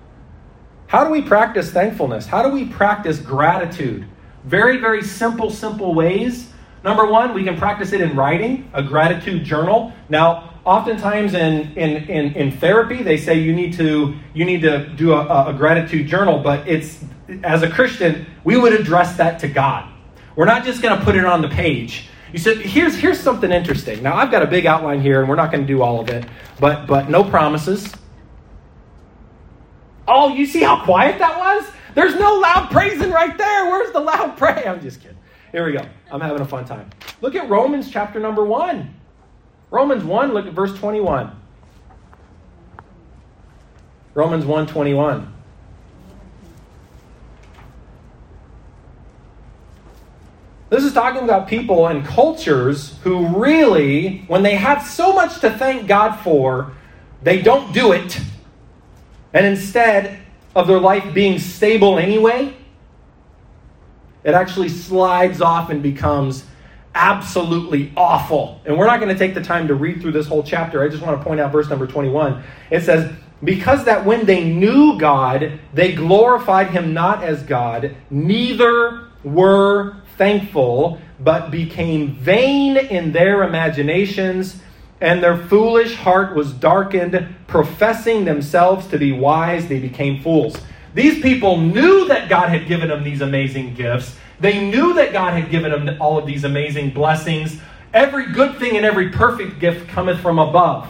How 0.88 1.04
do 1.04 1.12
we 1.12 1.22
practice 1.22 1.72
thankfulness? 1.72 2.26
How 2.26 2.42
do 2.44 2.50
we 2.50 2.66
practice 2.66 3.20
gratitude? 3.20 4.08
Very, 4.46 4.78
very 4.78 5.04
simple, 5.04 5.50
simple 5.50 5.94
ways. 5.94 6.50
Number 6.84 7.06
one, 7.06 7.34
we 7.34 7.44
can 7.44 7.58
practice 7.58 7.94
it 7.94 8.02
in 8.02 8.16
writing, 8.16 8.70
a 8.74 8.82
gratitude 8.82 9.44
journal. 9.44 9.94
Now, 10.08 10.49
oftentimes 10.70 11.34
in, 11.34 11.76
in, 11.76 12.04
in, 12.08 12.34
in 12.36 12.52
therapy, 12.52 13.02
they 13.02 13.18
say 13.18 13.40
you 13.40 13.52
need 13.52 13.74
to, 13.74 14.16
you 14.36 14.46
need 14.46 14.62
to 14.62 14.88
do 14.90 15.14
a, 15.14 15.48
a 15.48 15.54
gratitude 15.54 16.06
journal, 16.06 16.44
but 16.44 16.68
it's, 16.68 17.04
as 17.44 17.64
a 17.64 17.70
Christian, 17.70 18.28
we 18.44 18.56
would 18.56 18.74
address 18.74 19.18
that 19.18 19.40
to 19.40 19.48
God. 19.48 19.92
We're 20.36 20.46
not 20.46 20.64
just 20.64 20.84
going 20.84 20.98
to 20.98 21.04
put 21.04 21.16
it 21.16 21.26
on 21.26 21.42
the 21.42 21.50
page. 21.50 22.08
You 22.32 22.38
said, 22.38 22.58
here's, 22.58 22.96
here's 22.96 23.20
something 23.20 23.52
interesting. 23.52 24.04
Now, 24.04 24.16
I've 24.16 24.30
got 24.30 24.44
a 24.44 24.48
big 24.48 24.68
outline 24.68 25.02
here, 25.02 25.22
and 25.22 25.28
we're 25.28 25.38
not 25.38 25.52
going 25.52 25.66
to 25.66 25.68
do 25.68 25.82
all 25.82 26.00
of 26.00 26.08
it, 26.10 26.24
but, 26.60 26.86
but 26.86 27.10
no 27.10 27.24
promises. 27.24 27.92
Oh, 30.08 30.36
you 30.36 30.46
see 30.46 30.62
how 30.62 30.86
quiet 30.86 31.18
that 31.18 31.36
was? 31.40 31.68
There's 31.96 32.14
no 32.14 32.36
loud 32.36 32.70
praising 32.70 33.10
right 33.10 33.36
there. 33.36 33.66
Where's 33.72 33.92
the 33.92 34.02
loud 34.02 34.38
praise 34.38 34.68
I'm 34.68 34.80
just 34.82 35.02
kidding. 35.02 35.18
Here 35.52 35.66
we 35.66 35.72
go. 35.72 35.84
I'm 36.12 36.22
having 36.22 36.42
a 36.42 36.46
fun 36.46 36.66
time. 36.66 36.92
Look 37.22 37.34
at 37.34 37.50
Romans 37.50 37.90
chapter 37.90 38.20
number 38.20 38.46
1. 38.46 38.99
Romans 39.72 40.04
1, 40.04 40.34
look 40.34 40.48
at 40.48 40.54
verse 40.54 40.74
21. 40.78 41.36
Romans 44.16 44.46
1 44.46 44.68
21. 44.68 45.34
This 50.70 50.84
is 50.84 50.94
talking 50.94 51.24
about 51.24 51.48
people 51.48 51.88
and 51.88 52.06
cultures 52.06 52.96
who 53.04 53.28
really, 53.28 54.24
when 54.28 54.44
they 54.44 54.56
have 54.56 54.86
so 54.86 55.14
much 55.14 55.40
to 55.42 55.50
thank 55.50 55.88
God 55.88 56.20
for, 56.20 56.74
they 57.24 57.42
don't 57.42 57.74
do 57.74 57.92
it. 57.92 58.20
And 59.34 59.46
instead 59.46 60.20
of 60.56 60.68
their 60.68 60.80
life 60.80 61.14
being 61.14 61.40
stable 61.40 61.98
anyway, 61.98 62.56
it 64.24 64.34
actually 64.34 64.70
slides 64.70 65.42
off 65.42 65.70
and 65.70 65.82
becomes 65.82 66.46
absolutely 66.96 67.92
awful. 67.96 68.62
And 68.66 68.78
we're 68.78 68.88
not 68.88 69.00
going 69.00 69.14
to 69.14 69.18
take 69.18 69.34
the 69.34 69.44
time 69.44 69.68
to 69.68 69.76
read 69.76 70.02
through 70.02 70.12
this 70.14 70.28
whole 70.28 70.44
chapter. 70.44 70.84
I 70.84 70.90
just 70.90 71.04
want 71.04 71.20
to 71.20 71.24
point 71.24 71.40
out 71.40 71.52
verse 71.52 71.70
number 71.70 71.88
21. 71.88 72.44
It 72.72 72.82
says, 72.82 73.12
Because 73.44 73.86
that 73.86 74.06
when 74.06 74.26
they 74.26 74.44
knew 74.44 74.98
God, 74.98 75.60
they 75.74 75.94
glorified 75.94 76.72
him 76.72 76.94
not 76.94 77.24
as 77.24 77.44
God, 77.44 77.96
neither 78.10 79.08
were 79.24 79.98
thankful, 80.18 81.00
but 81.20 81.52
became 81.52 82.16
vain 82.16 82.78
in 82.78 83.12
their 83.12 83.44
imaginations, 83.44 84.62
and 85.02 85.24
their 85.24 85.38
foolish 85.38 85.96
heart 85.96 86.36
was 86.36 86.52
darkened. 86.52 87.36
Professing 87.48 88.26
themselves 88.26 88.88
to 88.88 88.98
be 88.98 89.12
wise, 89.12 89.68
they 89.68 89.80
became 89.80 90.22
fools. 90.22 90.56
These 90.94 91.22
people 91.22 91.58
knew 91.58 92.08
that 92.08 92.30
God 92.30 92.50
had 92.50 92.68
given 92.68 92.90
them 92.90 93.04
these 93.04 93.22
amazing 93.22 93.76
gifts. 93.76 94.16
They 94.40 94.70
knew 94.70 94.94
that 94.96 95.14
God 95.14 95.34
had 95.34 95.52
given 95.52 95.72
them 95.72 96.02
all 96.02 96.18
of 96.18 96.26
these 96.26 96.44
amazing 96.44 96.92
blessings. 96.92 97.60
Every 97.94 98.32
good 98.32 98.58
thing 98.58 98.78
and 98.78 98.86
every 98.86 99.10
perfect 99.10 99.60
gift 99.60 99.88
cometh 99.90 100.20
from 100.20 100.40
above. 100.40 100.88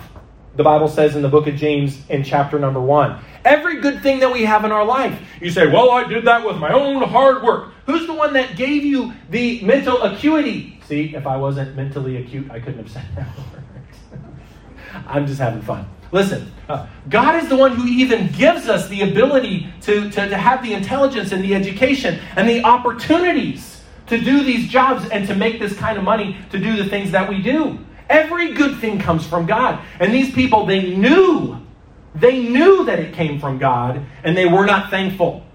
The 0.56 0.64
Bible 0.64 0.88
says 0.88 1.16
in 1.16 1.22
the 1.22 1.30
book 1.30 1.48
of 1.48 1.56
James 1.56 2.00
in 2.10 2.24
chapter 2.24 2.60
number 2.60 2.82
one. 2.82 3.20
Every 3.46 3.80
good 3.80 4.04
thing 4.04 4.20
that 4.20 4.32
we 4.32 4.44
have 4.44 4.66
in 4.66 4.72
our 4.72 4.84
life. 4.84 5.18
You 5.42 5.52
say, 5.52 5.68
Well, 5.68 5.92
I 5.92 6.06
did 6.06 6.26
that 6.26 6.46
with 6.46 6.58
my 6.58 6.74
own 6.74 7.02
hard 7.02 7.44
work. 7.44 7.72
Who's 7.86 8.06
the 8.06 8.14
one 8.14 8.34
that 8.34 8.56
gave 8.58 8.84
you 8.84 9.14
the 9.30 9.62
mental 9.62 10.02
acuity? 10.04 10.80
See, 10.86 11.16
if 11.16 11.26
I 11.26 11.38
wasn't 11.38 11.76
mentally 11.76 12.18
acute, 12.18 12.52
I 12.52 12.60
couldn't 12.60 12.80
have 12.80 12.92
said 12.92 13.06
that 13.16 13.28
word. 13.38 13.64
I'm 15.08 15.26
just 15.26 15.40
having 15.40 15.62
fun. 15.62 15.88
Listen, 16.12 16.52
uh, 16.68 16.88
God 17.08 17.42
is 17.44 17.50
the 17.50 17.56
one 17.56 17.76
who 17.76 17.86
even 17.86 18.28
gives 18.32 18.68
us 18.68 18.88
the 18.90 19.02
ability 19.02 19.72
to, 19.82 20.10
to, 20.10 20.30
to 20.30 20.38
have 20.38 20.64
the 20.64 20.74
intelligence 20.74 21.32
and 21.32 21.44
the 21.44 21.54
education 21.54 22.20
and 22.36 22.50
the 22.50 22.64
opportunities 22.64 23.84
to 24.08 24.20
do 24.20 24.44
these 24.44 24.68
jobs 24.68 25.08
and 25.10 25.28
to 25.28 25.36
make 25.36 25.60
this 25.60 25.76
kind 25.76 25.98
of 25.98 26.04
money 26.04 26.38
to 26.52 26.58
do 26.58 26.76
the 26.76 26.90
things 26.90 27.12
that 27.12 27.30
we 27.30 27.42
do. 27.42 27.78
Every 28.10 28.54
good 28.54 28.80
thing 28.80 29.00
comes 29.00 29.26
from 29.26 29.46
God. 29.46 29.80
And 30.00 30.12
these 30.12 30.34
people, 30.34 30.66
they 30.66 30.96
knew, 30.96 31.58
they 32.16 32.40
knew 32.40 32.86
that 32.86 33.00
it 33.00 33.14
came 33.14 33.40
from 33.40 33.60
God, 33.60 34.04
and 34.24 34.36
they 34.36 34.48
were 34.48 34.66
not 34.66 34.90
thankful. 34.90 35.46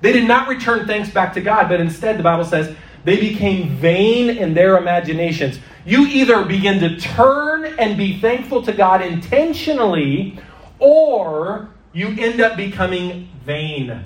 They 0.00 0.12
did 0.12 0.28
not 0.28 0.48
return 0.48 0.86
thanks 0.86 1.10
back 1.10 1.34
to 1.34 1.40
God, 1.40 1.68
but 1.68 1.80
instead, 1.80 2.18
the 2.18 2.22
Bible 2.22 2.44
says, 2.44 2.76
they 3.02 3.18
became 3.18 3.76
vain 3.76 4.30
in 4.30 4.54
their 4.54 4.76
imaginations. 4.78 5.58
You 5.86 6.04
either 6.06 6.44
begin 6.44 6.80
to 6.80 6.98
turn 6.98 7.64
and 7.64 7.96
be 7.96 8.18
thankful 8.18 8.60
to 8.62 8.72
God 8.72 9.02
intentionally, 9.02 10.36
or 10.80 11.70
you 11.92 12.08
end 12.18 12.40
up 12.40 12.56
becoming 12.56 13.28
vain 13.44 14.04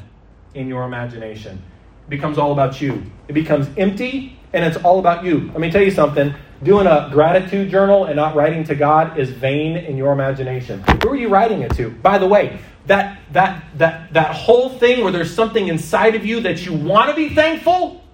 in 0.54 0.68
your 0.68 0.84
imagination. 0.84 1.62
It 2.06 2.10
becomes 2.10 2.36
all 2.36 2.52
about 2.52 2.82
you. 2.82 3.02
It 3.28 3.32
becomes 3.32 3.66
empty 3.78 4.38
and 4.52 4.62
it's 4.62 4.76
all 4.84 4.98
about 4.98 5.24
you. 5.24 5.48
Let 5.52 5.60
me 5.60 5.70
tell 5.70 5.82
you 5.82 5.90
something. 5.90 6.34
Doing 6.62 6.86
a 6.86 7.08
gratitude 7.10 7.70
journal 7.70 8.04
and 8.04 8.16
not 8.16 8.34
writing 8.34 8.62
to 8.64 8.74
God 8.74 9.18
is 9.18 9.30
vain 9.30 9.76
in 9.76 9.96
your 9.96 10.12
imagination. 10.12 10.84
Who 11.02 11.08
are 11.08 11.16
you 11.16 11.28
writing 11.28 11.62
it 11.62 11.74
to? 11.76 11.88
By 11.88 12.18
the 12.18 12.26
way, 12.26 12.60
that 12.86 13.20
that 13.32 13.64
that 13.78 14.12
that 14.12 14.34
whole 14.34 14.68
thing 14.68 15.02
where 15.02 15.12
there's 15.12 15.34
something 15.34 15.68
inside 15.68 16.14
of 16.14 16.26
you 16.26 16.40
that 16.40 16.66
you 16.66 16.74
want 16.74 17.08
to 17.08 17.16
be 17.16 17.34
thankful 17.34 18.04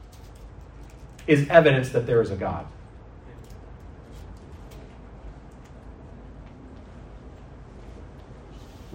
is 1.26 1.48
evidence 1.48 1.88
that 1.88 2.06
there 2.06 2.22
is 2.22 2.30
a 2.30 2.36
God. 2.36 2.66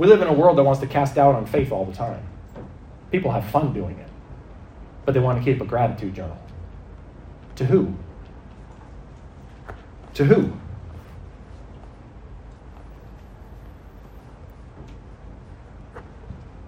We 0.02 0.08
live 0.08 0.24
in 0.24 0.28
a 0.28 0.34
world 0.34 0.58
that 0.58 0.64
wants 0.64 0.82
to 0.82 0.88
cast 0.88 1.14
doubt 1.14 1.36
on 1.36 1.46
faith 1.46 1.72
all 1.72 1.86
the 1.86 1.94
time. 1.94 2.24
People 3.12 3.30
have 3.30 3.46
fun 3.46 3.72
doing 3.72 4.00
it, 4.00 4.10
but 5.06 5.14
they 5.14 5.20
want 5.20 5.38
to 5.38 5.46
keep 5.46 5.62
a 5.62 5.64
gratitude 5.64 6.16
journal. 6.16 6.40
To 7.58 7.66
who? 7.66 7.94
To 10.16 10.26
who? 10.26 10.54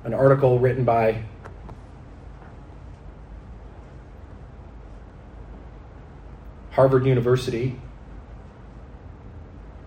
An 0.04 0.14
article 0.14 0.60
written 0.60 0.86
by 0.86 1.24
Harvard 6.70 7.08
University 7.08 7.82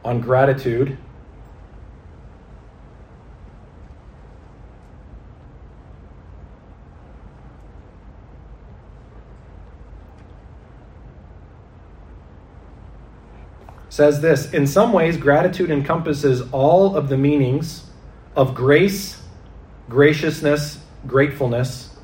on 0.04 0.20
gratitude 0.20 0.98
says 13.96 14.20
this 14.20 14.52
In 14.52 14.66
some 14.66 14.92
ways, 14.92 15.16
gratitude 15.16 15.70
encompasses 15.70 16.42
all 16.52 16.94
of 16.94 17.08
the 17.08 17.16
meanings 17.16 17.84
of 18.36 18.54
grace, 18.54 19.22
graciousness, 19.88 20.80
gratefulness. 21.06 21.96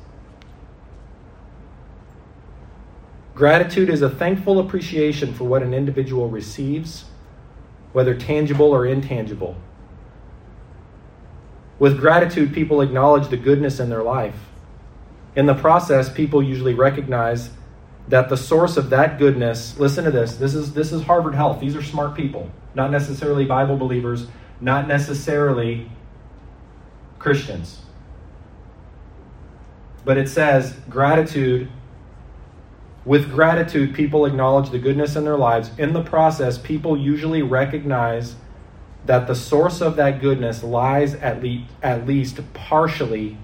Gratitude 3.35 3.89
is 3.89 4.01
a 4.01 4.09
thankful 4.09 4.59
appreciation 4.59 5.33
for 5.33 5.43
what 5.43 5.61
an 5.61 5.73
individual 5.73 6.29
receives, 6.29 7.05
whether 7.91 8.15
tangible 8.15 8.71
or 8.71 8.85
intangible. 8.85 9.55
With 11.77 11.99
gratitude, 11.99 12.53
people 12.53 12.81
acknowledge 12.81 13.27
the 13.27 13.37
goodness 13.37 13.79
in 13.79 13.89
their 13.89 14.03
life. 14.03 14.37
In 15.35 15.45
the 15.45 15.55
process, 15.55 16.11
people 16.11 16.41
usually 16.41 16.73
recognize 16.73 17.49
that 18.07 18.29
the 18.29 18.37
source 18.37 18.77
of 18.77 18.89
that 18.89 19.17
goodness, 19.17 19.77
listen 19.79 20.03
to 20.03 20.11
this. 20.11 20.35
This 20.35 20.55
is 20.55 20.73
this 20.73 20.91
is 20.91 21.03
Harvard 21.03 21.35
Health. 21.35 21.59
These 21.59 21.75
are 21.75 21.83
smart 21.83 22.15
people, 22.15 22.49
not 22.75 22.91
necessarily 22.91 23.45
Bible 23.45 23.77
believers, 23.77 24.27
not 24.59 24.87
necessarily 24.87 25.89
Christians. 27.19 27.79
But 30.05 30.17
it 30.17 30.27
says 30.27 30.73
gratitude. 30.89 31.69
With 33.05 33.31
gratitude, 33.31 33.93
people 33.93 34.25
acknowledge 34.25 34.69
the 34.69 34.79
goodness 34.79 35.15
in 35.15 35.25
their 35.25 35.37
lives. 35.37 35.71
In 35.77 35.91
the 35.91 36.03
process, 36.03 36.57
people 36.57 36.97
usually 36.97 37.41
recognize 37.41 38.35
that 39.05 39.27
the 39.27 39.35
source 39.35 39.81
of 39.81 39.97
that 39.97 40.21
goodness 40.21 40.63
lies 40.63 41.13
at, 41.15 41.43
le- 41.43 41.65
at 41.81 42.07
least 42.07 42.39
partially 42.53 43.37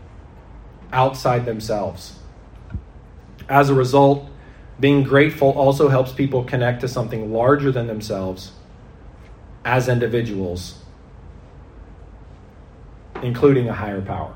outside 0.93 1.45
themselves. 1.45 2.19
As 3.49 3.69
a 3.69 3.73
result, 3.73 4.29
being 4.79 5.03
grateful 5.03 5.49
also 5.51 5.89
helps 5.89 6.11
people 6.11 6.43
connect 6.43 6.81
to 6.81 6.87
something 6.87 7.33
larger 7.33 7.71
than 7.71 7.87
themselves 7.87 8.53
as 9.65 9.89
individuals, 9.89 10.79
including 13.21 13.67
a 13.67 13.73
higher 13.73 14.01
power. 14.01 14.33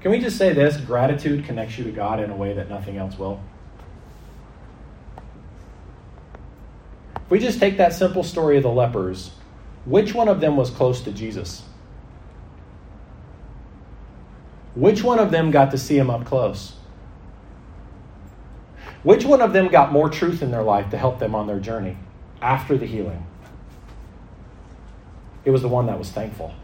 Can 0.00 0.10
we 0.10 0.18
just 0.18 0.36
say 0.36 0.52
this? 0.52 0.76
Gratitude 0.76 1.46
connects 1.46 1.78
you 1.78 1.84
to 1.84 1.90
God 1.90 2.20
in 2.20 2.28
a 2.28 2.36
way 2.36 2.52
that 2.52 2.68
nothing 2.68 2.98
else 2.98 3.18
will. 3.18 3.40
If 7.16 7.30
we 7.30 7.38
just 7.38 7.58
take 7.58 7.78
that 7.78 7.94
simple 7.94 8.22
story 8.22 8.58
of 8.58 8.64
the 8.64 8.70
lepers, 8.70 9.30
which 9.86 10.12
one 10.12 10.28
of 10.28 10.42
them 10.42 10.58
was 10.58 10.68
close 10.68 11.00
to 11.02 11.12
Jesus? 11.12 11.62
Which 14.74 15.04
one 15.04 15.18
of 15.18 15.30
them 15.30 15.50
got 15.50 15.70
to 15.70 15.78
see 15.78 15.96
him 15.96 16.10
up 16.10 16.24
close? 16.24 16.74
Which 19.02 19.24
one 19.24 19.40
of 19.40 19.52
them 19.52 19.68
got 19.68 19.92
more 19.92 20.08
truth 20.08 20.42
in 20.42 20.50
their 20.50 20.62
life 20.62 20.90
to 20.90 20.98
help 20.98 21.18
them 21.18 21.34
on 21.34 21.46
their 21.46 21.60
journey 21.60 21.96
after 22.40 22.76
the 22.76 22.86
healing? 22.86 23.24
It 25.44 25.50
was 25.50 25.62
the 25.62 25.68
one 25.68 25.86
that 25.86 25.98
was 25.98 26.10
thankful. 26.10 26.54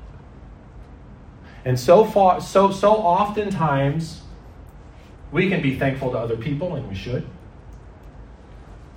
And 1.64 1.78
so 1.78 2.04
far, 2.04 2.40
so 2.40 2.70
so 2.70 2.92
oftentimes, 2.94 4.22
we 5.30 5.50
can 5.50 5.60
be 5.60 5.78
thankful 5.78 6.12
to 6.12 6.18
other 6.18 6.36
people, 6.36 6.74
and 6.74 6.88
we 6.88 6.94
should. 6.94 7.26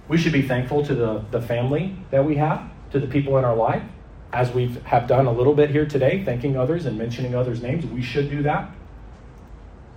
We 0.07 0.17
should 0.17 0.33
be 0.33 0.41
thankful 0.41 0.85
to 0.85 0.95
the, 0.95 1.25
the 1.31 1.41
family 1.41 1.97
that 2.11 2.25
we 2.25 2.35
have, 2.35 2.69
to 2.91 2.99
the 2.99 3.07
people 3.07 3.37
in 3.37 3.43
our 3.43 3.55
life, 3.55 3.83
as 4.31 4.51
we 4.51 4.69
have 4.85 5.07
done 5.07 5.25
a 5.25 5.31
little 5.31 5.53
bit 5.53 5.69
here 5.69 5.85
today, 5.85 6.23
thanking 6.23 6.55
others 6.55 6.85
and 6.85 6.97
mentioning 6.97 7.35
others' 7.35 7.61
names. 7.61 7.85
We 7.85 8.01
should 8.01 8.29
do 8.29 8.41
that. 8.43 8.71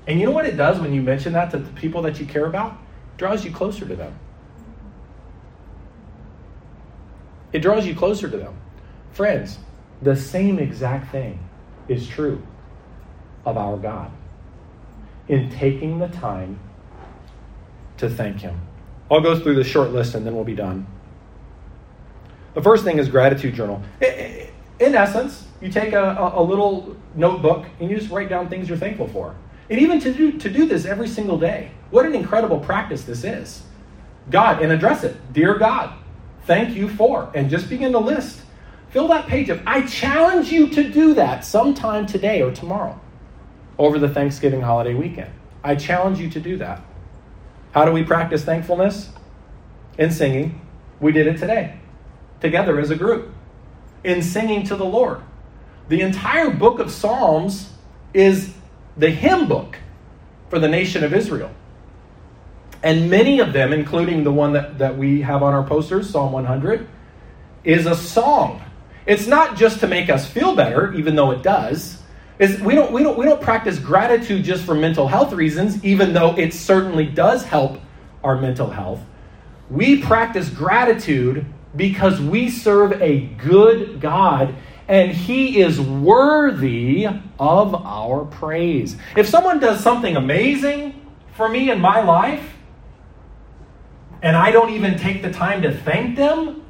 And 0.07 0.21
you 0.21 0.27
know 0.27 0.33
what 0.33 0.47
it 0.47 0.57
does 0.57 0.79
when 0.79 0.93
you 0.93 1.03
mention 1.03 1.33
that 1.33 1.51
to 1.51 1.59
the 1.59 1.73
people 1.73 2.03
that 2.03 2.21
you 2.21 2.27
care 2.27 2.47
about? 2.47 2.73
It 2.73 3.19
draws 3.19 3.45
you 3.45 3.51
closer 3.51 3.87
to 3.87 3.97
them. 3.97 4.17
It 7.53 7.61
draws 7.61 7.87
you 7.87 7.95
closer 7.95 8.29
to 8.31 8.37
them. 8.37 8.55
Friends, 9.13 9.59
the 10.03 10.15
same 10.15 10.59
exact 10.59 11.11
thing 11.11 11.39
is 11.89 12.07
true 12.07 12.47
of 13.45 13.57
our 13.57 13.77
God 13.77 14.11
in 15.29 15.51
taking 15.51 15.99
the 15.99 16.09
time 16.09 16.59
to 17.97 18.09
thank 18.09 18.41
Him. 18.41 18.61
I'll 19.11 19.21
go 19.21 19.39
through 19.39 19.55
the 19.55 19.65
short 19.65 19.91
list 19.91 20.15
and 20.15 20.27
then 20.27 20.35
we'll 20.35 20.45
be 20.45 20.55
done. 20.55 20.87
The 22.55 22.63
first 22.63 22.85
thing 22.85 22.99
is 22.99 23.09
gratitude 23.09 23.55
journal. 23.55 23.83
In 24.01 24.95
essence, 24.95 25.47
you 25.61 25.71
take 25.71 25.93
a, 25.95 26.33
a 26.35 26.43
little 26.43 26.97
notebook 27.15 27.67
and 27.81 27.91
you 27.91 27.97
just 27.97 28.11
write 28.11 28.29
down 28.29 28.49
things 28.49 28.69
you're 28.69 28.79
thankful 28.79 29.09
for. 29.09 29.35
And 29.69 29.81
even 29.81 30.01
to 30.01 30.13
do, 30.13 30.33
to 30.33 30.51
do 30.51 30.67
this 30.67 30.85
every 30.85 31.09
single 31.09 31.39
day. 31.39 31.71
What 31.91 32.07
an 32.07 32.15
incredible 32.15 32.61
practice 32.61 33.05
this 33.05 33.25
is. 33.25 33.63
God, 34.31 34.63
and 34.63 34.73
address 34.73 35.05
it. 35.05 35.17
Dear 35.33 35.59
God, 35.59 35.93
thank 36.45 36.77
you 36.77 36.89
for. 36.89 37.31
And 37.35 37.51
just 37.51 37.69
begin 37.69 37.93
to 37.93 37.99
list. 37.99 38.41
Fill 38.91 39.09
that 39.09 39.27
page 39.27 39.51
up. 39.51 39.61
I 39.67 39.83
challenge 39.83 40.51
you 40.51 40.69
to 40.69 40.89
do 40.89 41.15
that 41.15 41.45
sometime 41.45 42.07
today 42.07 42.43
or 42.43 42.51
tomorrow 42.51 43.01
over 43.79 43.99
the 43.99 44.09
Thanksgiving 44.09 44.63
holiday 44.63 44.95
weekend. 44.95 45.31
I 45.63 45.75
challenge 45.75 46.19
you 46.19 46.31
to 46.31 46.41
do 46.41 46.57
that. 46.59 46.83
How 47.73 47.85
do 47.85 47.93
we 47.93 48.05
practice 48.05 48.45
thankfulness? 48.45 49.11
In 49.99 50.11
singing. 50.11 50.61
We 51.01 51.13
did 51.13 51.27
it 51.27 51.39
today, 51.39 51.79
together 52.41 52.81
as 52.81 52.91
a 52.91 52.97
group, 52.97 53.35
in 54.03 54.23
singing 54.23 54.65
to 54.67 54.77
the 54.77 54.85
Lord. 54.85 55.21
The 55.89 56.01
entire 56.01 56.51
book 56.51 56.79
of 56.79 56.91
Psalms 56.91 57.71
is 58.15 58.55
the 58.97 59.11
hymn 59.11 59.49
book 59.49 59.79
for 60.49 60.59
the 60.59 60.69
nation 60.69 61.05
of 61.05 61.13
Israel. 61.13 61.51
And 62.83 63.11
many 63.11 63.41
of 63.41 63.53
them, 63.53 63.73
including 63.73 64.25
the 64.25 64.33
one 64.33 64.53
that, 64.53 64.79
that 64.79 64.97
we 64.97 65.23
have 65.23 65.43
on 65.43 65.55
our 65.55 65.65
posters, 65.65 66.09
Psalm 66.09 66.33
100, 66.33 66.89
is 67.65 67.87
a 67.87 67.97
song. 67.97 68.63
It's 69.07 69.27
not 69.27 69.57
just 69.57 69.81
to 69.81 69.87
make 69.87 70.09
us 70.09 70.27
feel 70.27 70.55
better, 70.55 70.95
even 70.95 71.17
though 71.17 71.31
it 71.31 71.43
does. 71.43 72.03
Is 72.39 72.61
we 72.61 72.75
don't 72.75 72.93
we 72.93 73.03
don't 73.03 73.17
we 73.17 73.25
don't 73.25 73.41
practice 73.41 73.79
gratitude 73.79 74.45
just 74.45 74.65
for 74.65 74.75
mental 74.75 75.09
health 75.09 75.33
reasons, 75.33 75.83
even 75.83 76.13
though 76.13 76.37
it 76.37 76.53
certainly 76.53 77.07
does 77.07 77.45
help 77.45 77.81
our 78.23 78.39
mental 78.39 78.69
health. 78.69 79.01
We 79.71 80.03
practice 80.03 80.51
gratitude 80.51 81.47
because 81.75 82.21
we 82.21 82.51
serve 82.51 83.01
a 83.01 83.21
good 83.21 84.01
God 84.01 84.55
and 84.89 85.11
he 85.11 85.61
is 85.61 85.81
worthy 85.81 87.07
of 87.39 87.75
our 87.75 88.25
praise. 88.25 88.97
If 89.17 89.29
someone 89.29 89.59
does 89.59 89.81
something 89.81 90.17
amazing 90.17 91.07
for 91.35 91.49
me 91.49 91.71
in 91.71 91.81
my 91.81 92.03
life, 92.03 92.55
and 94.23 94.37
I 94.37 94.51
don't 94.51 94.71
even 94.71 94.99
take 94.99 95.23
the 95.23 95.33
time 95.33 95.63
to 95.63 95.77
thank 95.77 96.17
them, 96.17 96.63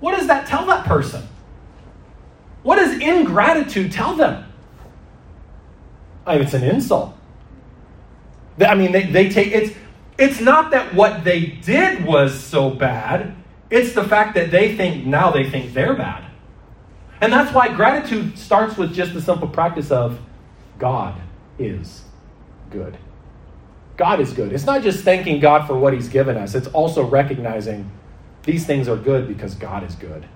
what 0.00 0.16
does 0.16 0.26
that 0.28 0.46
tell 0.46 0.66
that 0.66 0.84
person? 0.84 1.26
What 2.62 2.76
does 2.76 2.98
ingratitude 3.00 3.90
tell 3.92 4.14
them? 4.14 4.44
I 6.26 6.34
mean, 6.34 6.42
it's 6.44 6.54
an 6.54 6.62
insult. 6.62 7.16
I 8.60 8.74
mean, 8.74 8.92
they, 8.92 9.04
they 9.04 9.28
take 9.28 9.52
it's 9.52 9.74
it's 10.18 10.40
not 10.40 10.72
that 10.72 10.94
what 10.94 11.24
they 11.24 11.46
did 11.46 12.04
was 12.04 12.38
so 12.38 12.70
bad. 12.70 13.34
It's 13.70 13.92
the 13.92 14.04
fact 14.04 14.34
that 14.34 14.50
they 14.50 14.76
think 14.76 15.04
now 15.04 15.30
they 15.30 15.48
think 15.48 15.74
they're 15.74 15.94
bad. 15.94 16.24
And 17.20 17.32
that's 17.32 17.52
why 17.52 17.74
gratitude 17.74 18.38
starts 18.38 18.76
with 18.76 18.94
just 18.94 19.12
the 19.12 19.20
simple 19.20 19.48
practice 19.48 19.90
of 19.90 20.18
God 20.78 21.20
is 21.58 22.02
good. 22.70 22.96
God 23.96 24.20
is 24.20 24.32
good. 24.32 24.52
It's 24.52 24.64
not 24.64 24.82
just 24.82 25.04
thanking 25.04 25.40
God 25.40 25.66
for 25.66 25.76
what 25.76 25.92
He's 25.92 26.08
given 26.08 26.36
us, 26.36 26.54
it's 26.54 26.68
also 26.68 27.04
recognizing 27.04 27.90
these 28.44 28.64
things 28.64 28.88
are 28.88 28.96
good 28.96 29.28
because 29.28 29.54
God 29.54 29.84
is 29.84 29.94
good. 29.94 30.26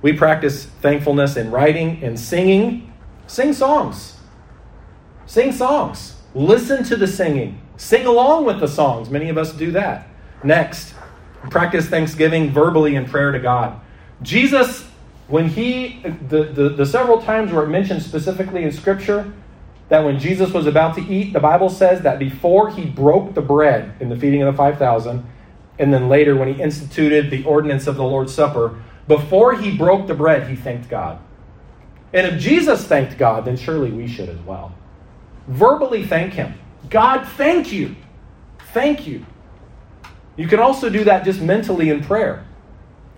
We 0.00 0.12
practice 0.12 0.64
thankfulness 0.64 1.36
in 1.36 1.50
writing 1.50 2.02
and 2.02 2.18
singing. 2.18 2.92
Sing 3.26 3.52
songs. 3.52 4.16
Sing 5.26 5.52
songs. 5.52 6.16
Listen 6.34 6.84
to 6.84 6.96
the 6.96 7.06
singing. 7.06 7.60
Sing 7.76 8.06
along 8.06 8.44
with 8.44 8.60
the 8.60 8.68
songs. 8.68 9.10
Many 9.10 9.28
of 9.28 9.36
us 9.36 9.52
do 9.52 9.72
that. 9.72 10.08
Next, 10.44 10.94
practice 11.50 11.86
thanksgiving 11.88 12.50
verbally 12.50 12.94
in 12.94 13.06
prayer 13.06 13.32
to 13.32 13.38
God. 13.38 13.80
Jesus, 14.22 14.88
when 15.28 15.48
he, 15.48 16.00
the, 16.28 16.44
the, 16.44 16.68
the 16.70 16.86
several 16.86 17.22
times 17.22 17.52
where 17.52 17.64
it 17.64 17.68
mentions 17.68 18.04
specifically 18.04 18.64
in 18.64 18.72
Scripture 18.72 19.32
that 19.88 20.04
when 20.04 20.18
Jesus 20.18 20.52
was 20.52 20.66
about 20.66 20.94
to 20.96 21.00
eat, 21.00 21.32
the 21.32 21.40
Bible 21.40 21.70
says 21.70 22.02
that 22.02 22.18
before 22.18 22.70
he 22.70 22.84
broke 22.84 23.34
the 23.34 23.40
bread 23.40 23.94
in 24.00 24.08
the 24.08 24.16
feeding 24.16 24.42
of 24.42 24.52
the 24.52 24.56
5,000, 24.56 25.24
and 25.78 25.94
then 25.94 26.08
later 26.08 26.36
when 26.36 26.52
he 26.52 26.60
instituted 26.60 27.30
the 27.30 27.44
ordinance 27.44 27.86
of 27.86 27.96
the 27.96 28.04
Lord's 28.04 28.34
Supper, 28.34 28.82
before 29.06 29.54
he 29.54 29.76
broke 29.76 30.06
the 30.06 30.14
bread, 30.14 30.48
he 30.48 30.56
thanked 30.56 30.90
God. 30.90 31.18
And 32.12 32.26
if 32.26 32.40
Jesus 32.40 32.84
thanked 32.84 33.16
God, 33.16 33.44
then 33.44 33.56
surely 33.56 33.90
we 33.90 34.08
should 34.08 34.28
as 34.28 34.38
well. 34.40 34.74
Verbally 35.46 36.06
thank 36.06 36.34
him. 36.34 36.54
God, 36.90 37.26
thank 37.26 37.72
you. 37.72 37.96
Thank 38.72 39.06
you. 39.06 39.24
You 40.38 40.46
can 40.46 40.60
also 40.60 40.88
do 40.88 41.04
that 41.04 41.24
just 41.24 41.40
mentally 41.40 41.90
in 41.90 42.02
prayer, 42.02 42.46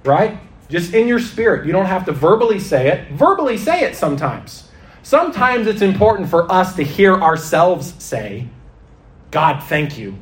right? 0.04 0.40
Just 0.70 0.94
in 0.94 1.06
your 1.06 1.20
spirit. 1.20 1.66
You 1.66 1.72
don't 1.72 1.86
have 1.86 2.06
to 2.06 2.12
verbally 2.12 2.58
say 2.58 2.88
it. 2.88 3.12
Verbally 3.12 3.58
say 3.58 3.82
it 3.82 3.94
sometimes. 3.94 4.68
Sometimes 5.02 5.66
it's 5.66 5.82
important 5.82 6.30
for 6.30 6.50
us 6.50 6.74
to 6.76 6.82
hear 6.82 7.14
ourselves 7.14 7.94
say, 8.02 8.48
God, 9.30 9.62
thank 9.62 9.98
you. 9.98 10.16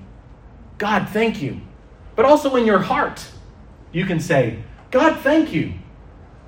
God, 0.78 1.08
thank 1.08 1.40
you. 1.40 1.60
But 2.16 2.24
also 2.24 2.56
in 2.56 2.66
your 2.66 2.80
heart, 2.80 3.24
you 3.92 4.04
can 4.04 4.18
say, 4.18 4.62
God, 4.90 5.20
thank 5.20 5.52
you. 5.52 5.74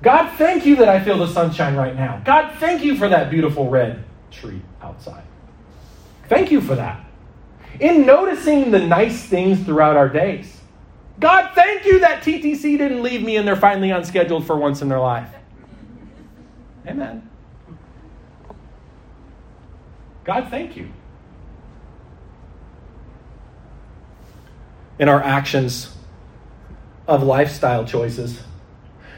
God, 0.01 0.31
thank 0.37 0.65
you 0.65 0.75
that 0.77 0.89
I 0.89 1.01
feel 1.01 1.17
the 1.17 1.27
sunshine 1.27 1.75
right 1.75 1.95
now. 1.95 2.21
God, 2.25 2.55
thank 2.59 2.83
you 2.83 2.97
for 2.97 3.07
that 3.07 3.29
beautiful 3.29 3.69
red 3.69 4.03
tree 4.31 4.61
outside. 4.81 5.23
Thank 6.27 6.51
you 6.51 6.59
for 6.59 6.75
that. 6.75 7.05
In 7.79 8.05
noticing 8.05 8.71
the 8.71 8.79
nice 8.79 9.23
things 9.23 9.63
throughout 9.63 9.97
our 9.97 10.09
days. 10.09 10.59
God, 11.19 11.51
thank 11.53 11.85
you 11.85 11.99
that 11.99 12.23
TTC 12.23 12.77
didn't 12.77 13.01
leave 13.03 13.23
me 13.23 13.37
and 13.37 13.47
they're 13.47 13.55
finally 13.55 13.91
unscheduled 13.91 14.45
for 14.45 14.57
once 14.57 14.81
in 14.81 14.89
their 14.89 14.99
life. 14.99 15.29
Amen. 16.87 17.29
God, 20.23 20.47
thank 20.49 20.75
you. 20.75 20.89
In 24.99 25.09
our 25.09 25.21
actions, 25.21 25.95
of 27.07 27.23
lifestyle 27.23 27.85
choices. 27.85 28.41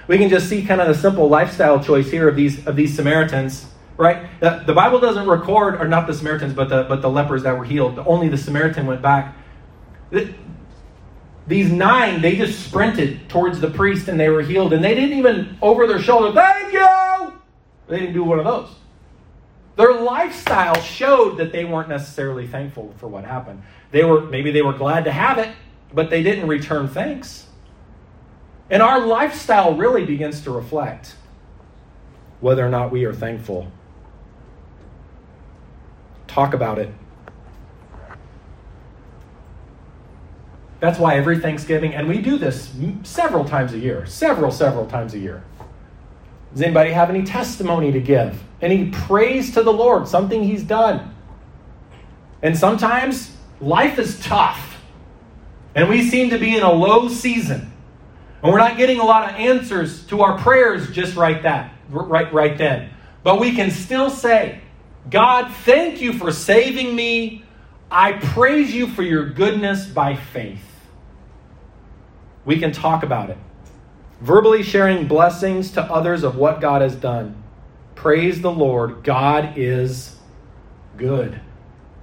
we 0.08 0.18
can 0.18 0.30
just 0.30 0.50
see 0.50 0.66
kind 0.66 0.82
of 0.82 0.88
the 0.88 0.96
simple 0.96 1.30
lifestyle 1.30 1.82
choice 1.82 2.10
here 2.10 2.28
of 2.28 2.36
these 2.36 2.66
of 2.66 2.76
these 2.76 2.96
Samaritans, 2.96 3.68
right? 4.04 4.28
The, 4.40 4.74
Bible 4.74 5.00
doesn't 5.00 5.28
record, 5.28 5.82
or 5.82 5.88
not 5.88 6.06
the 6.06 6.14
Samaritans, 6.14 6.54
but 6.54 6.70
the 6.70 6.84
but 6.84 7.02
the 7.02 7.10
lepers 7.10 7.44
that 7.44 7.58
were 7.58 7.64
healed. 7.64 7.98
Only 8.00 8.28
the 8.28 8.38
Samaritan 8.38 8.86
went 8.86 9.02
back. 9.02 9.36
These 11.48 11.72
nine, 11.72 12.22
they 12.22 12.36
just 12.36 12.64
sprinted 12.66 13.28
towards 13.30 13.60
the 13.60 13.70
priest 13.70 14.08
and 14.08 14.20
they 14.20 14.30
were 14.30 14.42
healed, 14.42 14.74
and 14.74 14.84
they 14.84 14.96
didn't 14.96 15.18
even 15.18 15.58
over 15.62 15.88
their 15.88 16.02
shoulder, 16.02 16.34
thank 16.34 16.72
you. 16.72 17.34
They 17.88 18.00
didn't 18.00 18.14
do 18.14 18.24
one 18.24 18.40
of 18.40 18.46
those. 18.46 18.70
Their 19.76 19.94
lifestyle 19.94 20.80
showed 20.82 21.38
that 21.38 21.52
they 21.52 21.66
weren't 21.66 21.90
necessarily 21.90 22.48
thankful 22.48 22.94
for 22.98 23.08
what 23.08 23.26
happened. 23.26 23.64
They 23.92 24.04
were 24.04 24.22
maybe 24.22 24.52
they 24.52 24.62
were 24.62 24.74
glad 24.74 25.06
to 25.06 25.12
have 25.12 25.38
it, 25.38 25.50
but 25.94 26.10
they 26.10 26.22
didn't 26.24 26.48
return 26.48 26.88
thanks. 26.88 27.48
And 28.70 28.82
our 28.82 29.06
lifestyle 29.06 29.76
really 29.76 30.06
begins 30.06 30.42
to 30.42 30.52
reflect 30.52 31.16
whether 32.40 32.66
or 32.66 32.70
not 32.70 32.92
we 32.92 33.06
are 33.06 33.14
thankful. 33.14 33.72
Talk 36.34 36.56
about 36.56 36.80
it. 36.80 36.90
That's 40.80 40.98
why 40.98 41.16
every 41.16 41.38
Thanksgiving, 41.38 41.94
and 41.94 42.08
we 42.08 42.24
do 42.24 42.40
this 42.40 42.74
several 43.04 43.46
times 43.46 43.72
a 43.74 43.78
year, 43.78 44.08
several, 44.08 44.50
several 44.50 44.88
times 44.88 45.14
a 45.14 45.20
year. 45.20 45.44
Does 46.52 46.64
anybody 46.64 46.90
have 46.90 47.12
any 47.12 47.22
testimony 47.22 47.92
to 47.92 48.02
give? 48.02 48.42
Any 48.64 48.90
praise 48.90 49.54
to 49.54 49.62
the 49.62 49.72
Lord, 49.72 50.08
something 50.08 50.44
He's 50.44 50.64
done? 50.64 51.14
And 52.42 52.58
sometimes 52.58 53.38
life 53.62 54.00
is 54.00 54.20
tough, 54.20 54.82
and 55.76 55.88
we 55.88 56.02
seem 56.02 56.32
to 56.32 56.40
be 56.40 56.58
in 56.58 56.64
a 56.64 56.74
low 56.74 57.10
season. 57.10 57.72
And 58.42 58.52
we're 58.52 58.58
not 58.58 58.76
getting 58.76 59.00
a 59.00 59.06
lot 59.06 59.30
of 59.30 59.36
answers 59.36 60.04
to 60.08 60.24
our 60.24 60.40
prayers 60.40 60.90
just 60.90 61.16
right 61.16 61.44
that, 61.44 61.76
right, 61.92 62.34
right 62.34 62.58
then. 62.58 62.90
But 63.22 63.40
we 63.40 63.54
can 63.54 63.70
still 63.70 64.10
say, 64.10 64.63
God, 65.10 65.52
thank 65.52 66.02
you 66.02 66.14
for 66.14 66.32
saving 66.32 66.96
me. 66.96 67.44
I 67.92 68.14
praise 68.14 68.74
you 68.74 68.88
for 68.88 69.04
your 69.04 69.30
goodness 69.30 69.86
by 69.86 70.16
faith. 70.16 70.64
We 72.46 72.60
can 72.60 72.72
talk 72.72 73.04
about 73.04 73.30
it. 73.30 73.38
Verbally 74.22 74.64
sharing 74.64 75.08
blessings 75.08 75.72
to 75.72 75.82
others 75.82 76.24
of 76.24 76.36
what 76.36 76.62
God 76.62 76.82
has 76.82 76.96
done. 76.96 77.44
Praise 77.96 78.42
the 78.42 78.52
Lord. 78.52 79.04
God 79.04 79.58
is 79.58 80.18
good. 80.98 81.40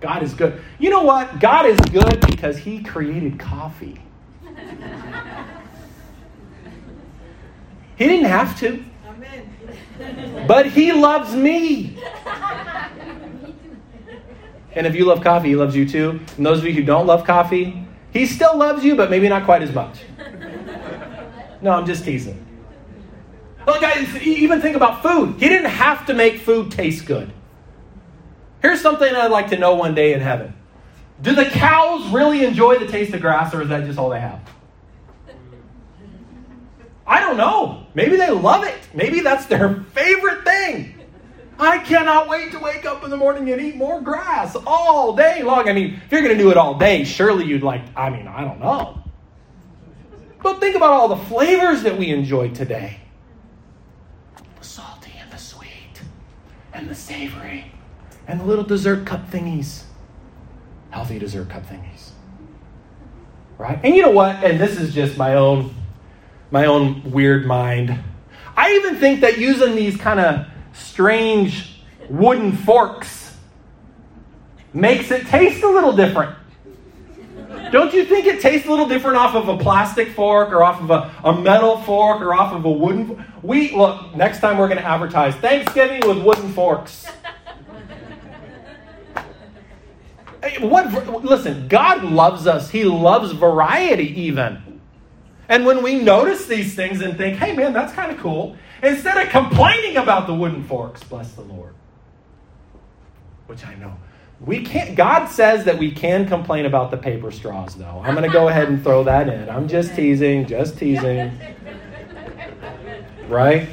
God 0.00 0.22
is 0.22 0.34
good. 0.34 0.60
You 0.78 0.90
know 0.90 1.02
what? 1.02 1.40
God 1.40 1.66
is 1.66 1.78
good 1.92 2.20
because 2.26 2.58
He 2.58 2.82
created 2.82 3.38
coffee. 3.38 4.00
He 8.00 8.06
didn't 8.06 8.26
have 8.26 8.58
to. 8.60 8.82
Amen. 9.06 10.46
But 10.48 10.64
he 10.66 10.90
loves 10.92 11.34
me. 11.34 11.98
And 14.72 14.86
if 14.86 14.94
you 14.94 15.04
love 15.04 15.22
coffee, 15.22 15.48
he 15.48 15.56
loves 15.56 15.74
you 15.74 15.88
too. 15.88 16.20
And 16.36 16.46
those 16.46 16.58
of 16.58 16.64
you 16.64 16.72
who 16.72 16.82
don't 16.82 17.06
love 17.06 17.24
coffee, 17.24 17.86
he 18.12 18.26
still 18.26 18.56
loves 18.56 18.84
you, 18.84 18.96
but 18.96 19.10
maybe 19.10 19.28
not 19.28 19.44
quite 19.44 19.62
as 19.62 19.72
much. 19.72 20.00
No, 21.62 21.72
I'm 21.72 21.84
just 21.84 22.04
teasing. 22.04 22.42
Well, 23.66 23.78
guys, 23.80 24.16
even 24.22 24.62
think 24.62 24.76
about 24.76 25.02
food. 25.02 25.34
He 25.38 25.46
didn't 25.48 25.70
have 25.70 26.06
to 26.06 26.14
make 26.14 26.40
food 26.40 26.70
taste 26.70 27.04
good. 27.04 27.30
Here's 28.62 28.80
something 28.80 29.14
I'd 29.14 29.30
like 29.30 29.50
to 29.50 29.58
know 29.58 29.74
one 29.74 29.94
day 29.94 30.14
in 30.14 30.20
heaven. 30.20 30.54
Do 31.20 31.34
the 31.34 31.44
cows 31.44 32.10
really 32.10 32.44
enjoy 32.44 32.78
the 32.78 32.86
taste 32.86 33.12
of 33.12 33.20
grass, 33.20 33.52
or 33.52 33.62
is 33.62 33.68
that 33.68 33.84
just 33.84 33.98
all 33.98 34.08
they 34.08 34.20
have? 34.20 34.40
I 37.06 37.20
don't 37.20 37.36
know. 37.36 37.86
Maybe 37.92 38.16
they 38.16 38.30
love 38.30 38.64
it. 38.64 38.78
Maybe 38.94 39.20
that's 39.20 39.46
their 39.46 39.74
favorite 39.92 40.44
thing. 40.44 40.99
I 41.60 41.78
cannot 41.78 42.28
wait 42.28 42.52
to 42.52 42.58
wake 42.58 42.86
up 42.86 43.04
in 43.04 43.10
the 43.10 43.16
morning 43.16 43.50
and 43.50 43.60
eat 43.60 43.76
more 43.76 44.00
grass 44.00 44.56
all 44.66 45.14
day 45.14 45.42
long. 45.42 45.68
I 45.68 45.72
mean, 45.72 46.00
if 46.04 46.10
you're 46.10 46.22
going 46.22 46.36
to 46.36 46.42
do 46.42 46.50
it 46.50 46.56
all 46.56 46.78
day, 46.78 47.04
surely 47.04 47.44
you'd 47.44 47.62
like, 47.62 47.82
I 47.94 48.08
mean, 48.08 48.26
I 48.26 48.42
don't 48.42 48.60
know. 48.60 49.02
But 50.42 50.58
think 50.58 50.74
about 50.74 50.90
all 50.90 51.08
the 51.08 51.16
flavors 51.16 51.82
that 51.82 51.98
we 51.98 52.10
enjoy 52.10 52.50
today 52.50 53.00
the 54.58 54.64
salty 54.64 55.12
and 55.20 55.30
the 55.30 55.38
sweet, 55.38 56.00
and 56.72 56.88
the 56.88 56.94
savory, 56.94 57.70
and 58.26 58.40
the 58.40 58.44
little 58.44 58.64
dessert 58.64 59.06
cup 59.06 59.30
thingies. 59.30 59.82
Healthy 60.90 61.18
dessert 61.18 61.50
cup 61.50 61.66
thingies. 61.66 62.10
Right? 63.58 63.78
And 63.84 63.94
you 63.94 64.02
know 64.02 64.10
what? 64.10 64.42
And 64.42 64.58
this 64.58 64.78
is 64.78 64.94
just 64.94 65.18
my 65.18 65.34
own 65.34 65.74
my 66.50 66.66
own 66.66 67.10
weird 67.10 67.46
mind. 67.46 67.98
I 68.56 68.72
even 68.72 68.96
think 68.96 69.20
that 69.20 69.38
using 69.38 69.76
these 69.76 69.96
kind 69.96 70.18
of 70.18 70.46
strange 70.80 71.82
wooden 72.08 72.56
forks 72.56 73.36
makes 74.72 75.10
it 75.10 75.26
taste 75.26 75.62
a 75.62 75.68
little 75.68 75.92
different. 75.92 76.36
Don't 77.72 77.92
you 77.92 78.04
think 78.04 78.26
it 78.26 78.40
tastes 78.40 78.66
a 78.66 78.70
little 78.70 78.88
different 78.88 79.16
off 79.16 79.34
of 79.34 79.48
a 79.48 79.56
plastic 79.56 80.10
fork 80.10 80.50
or 80.50 80.62
off 80.62 80.80
of 80.80 80.90
a, 80.90 81.14
a 81.24 81.40
metal 81.40 81.80
fork 81.82 82.20
or 82.20 82.34
off 82.34 82.52
of 82.52 82.64
a 82.64 82.70
wooden 82.70 83.24
We 83.42 83.72
look, 83.72 84.14
next 84.16 84.40
time 84.40 84.58
we're 84.58 84.66
going 84.66 84.78
to 84.78 84.86
advertise 84.86 85.34
Thanksgiving 85.36 86.00
with 86.06 86.24
wooden 86.24 86.52
forks. 86.52 87.06
what 90.60 91.24
listen, 91.24 91.68
God 91.68 92.02
loves 92.02 92.46
us. 92.46 92.70
He 92.70 92.84
loves 92.84 93.32
variety 93.32 94.20
even. 94.22 94.69
And 95.50 95.66
when 95.66 95.82
we 95.82 95.96
notice 95.96 96.46
these 96.46 96.76
things 96.76 97.00
and 97.00 97.18
think, 97.18 97.36
hey 97.36 97.54
man, 97.54 97.72
that's 97.72 97.92
kind 97.92 98.12
of 98.12 98.18
cool, 98.18 98.56
instead 98.84 99.18
of 99.18 99.30
complaining 99.30 99.96
about 99.96 100.28
the 100.28 100.34
wooden 100.34 100.62
forks, 100.62 101.02
bless 101.02 101.32
the 101.32 101.42
Lord. 101.42 101.74
Which 103.48 103.66
I 103.66 103.74
know. 103.74 103.96
We 104.40 104.62
can't 104.62 104.96
God 104.96 105.26
says 105.26 105.64
that 105.64 105.76
we 105.76 105.90
can 105.90 106.26
complain 106.28 106.66
about 106.66 106.92
the 106.92 106.96
paper 106.96 107.32
straws 107.32 107.74
though. 107.74 108.00
I'm 108.04 108.14
going 108.14 108.26
to 108.26 108.32
go 108.32 108.46
ahead 108.46 108.68
and 108.68 108.80
throw 108.82 109.02
that 109.04 109.28
in. 109.28 109.50
I'm 109.50 109.66
just 109.66 109.94
teasing, 109.94 110.46
just 110.46 110.78
teasing. 110.78 111.38
Right? 113.28 113.68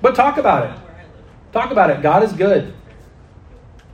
But 0.00 0.14
talk 0.14 0.38
about 0.38 0.70
it. 0.70 0.80
Talk 1.52 1.72
about 1.72 1.90
it. 1.90 2.00
God 2.00 2.22
is 2.22 2.32
good. 2.32 2.72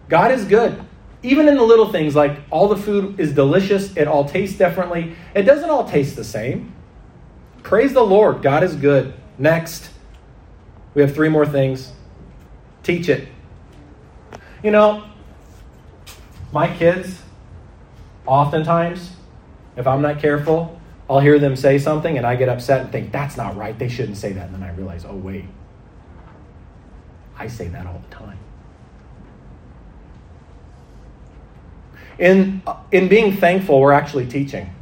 God 0.08 0.30
is 0.30 0.44
good 0.44 0.80
even 1.22 1.48
in 1.48 1.56
the 1.56 1.62
little 1.62 1.90
things 1.90 2.16
like 2.16 2.38
all 2.50 2.68
the 2.68 2.76
food 2.76 3.20
is 3.20 3.32
delicious, 3.32 3.96
it 3.96 4.08
all 4.08 4.24
tastes 4.24 4.58
differently. 4.58 5.14
It 5.34 5.42
doesn't 5.42 5.70
all 5.70 5.88
taste 5.88 6.16
the 6.16 6.24
same. 6.24 6.74
Praise 7.62 7.92
the 7.92 8.02
Lord, 8.02 8.42
God 8.42 8.62
is 8.62 8.74
good. 8.74 9.14
Next, 9.38 9.90
we 10.94 11.02
have 11.02 11.14
three 11.14 11.28
more 11.28 11.46
things. 11.46 11.92
Teach 12.82 13.08
it. 13.08 13.28
You 14.62 14.70
know, 14.72 15.04
my 16.52 16.74
kids, 16.76 17.22
oftentimes, 18.26 19.12
if 19.76 19.86
I'm 19.86 20.02
not 20.02 20.18
careful, 20.18 20.80
I'll 21.08 21.20
hear 21.20 21.38
them 21.38 21.56
say 21.56 21.78
something 21.78 22.16
and 22.16 22.26
I 22.26 22.36
get 22.36 22.48
upset 22.48 22.82
and 22.82 22.92
think, 22.92 23.12
that's 23.12 23.36
not 23.36 23.56
right. 23.56 23.78
They 23.78 23.88
shouldn't 23.88 24.16
say 24.16 24.32
that. 24.32 24.46
And 24.46 24.54
then 24.54 24.62
I 24.62 24.72
realize, 24.72 25.04
oh, 25.04 25.14
wait. 25.14 25.44
I 27.38 27.46
say 27.46 27.68
that 27.68 27.86
all 27.86 28.02
the 28.08 28.14
time. 28.14 28.38
In, 32.18 32.62
in 32.90 33.08
being 33.08 33.36
thankful, 33.36 33.80
we're 33.80 33.92
actually 33.92 34.26
teaching. 34.26 34.72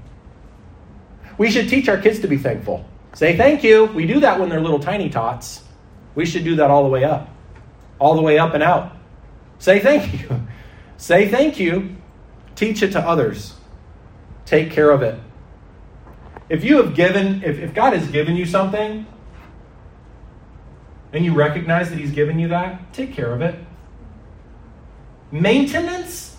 We 1.38 1.50
should 1.50 1.68
teach 1.68 1.88
our 1.88 1.96
kids 1.96 2.20
to 2.20 2.28
be 2.28 2.36
thankful. 2.36 2.84
Say 3.14 3.36
thank 3.36 3.64
you. 3.64 3.86
We 3.86 4.06
do 4.06 4.20
that 4.20 4.38
when 4.38 4.48
they're 4.48 4.60
little 4.60 4.78
tiny 4.78 5.08
tots. 5.08 5.62
We 6.14 6.26
should 6.26 6.44
do 6.44 6.56
that 6.56 6.70
all 6.70 6.82
the 6.82 6.88
way 6.88 7.04
up, 7.04 7.28
all 7.98 8.14
the 8.14 8.22
way 8.22 8.38
up 8.38 8.54
and 8.54 8.62
out. 8.62 8.96
Say 9.58 9.80
thank 9.80 10.20
you. 10.20 10.46
Say 10.96 11.28
thank 11.28 11.58
you. 11.58 11.96
Teach 12.56 12.82
it 12.82 12.92
to 12.92 13.00
others. 13.00 13.54
Take 14.44 14.70
care 14.70 14.90
of 14.90 15.02
it. 15.02 15.18
If 16.50 16.64
you 16.64 16.76
have 16.76 16.94
given, 16.94 17.42
if, 17.42 17.58
if 17.58 17.72
God 17.72 17.94
has 17.94 18.08
given 18.10 18.36
you 18.36 18.44
something, 18.44 19.06
and 21.12 21.24
you 21.24 21.32
recognize 21.32 21.90
that 21.90 21.98
He's 21.98 22.10
given 22.10 22.38
you 22.38 22.48
that, 22.48 22.92
take 22.92 23.12
care 23.12 23.32
of 23.32 23.40
it. 23.40 23.54
Maintenance 25.32 26.29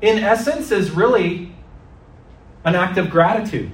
in 0.00 0.18
essence, 0.18 0.70
is 0.70 0.90
really 0.90 1.52
an 2.64 2.74
act 2.74 2.98
of 2.98 3.10
gratitude. 3.10 3.70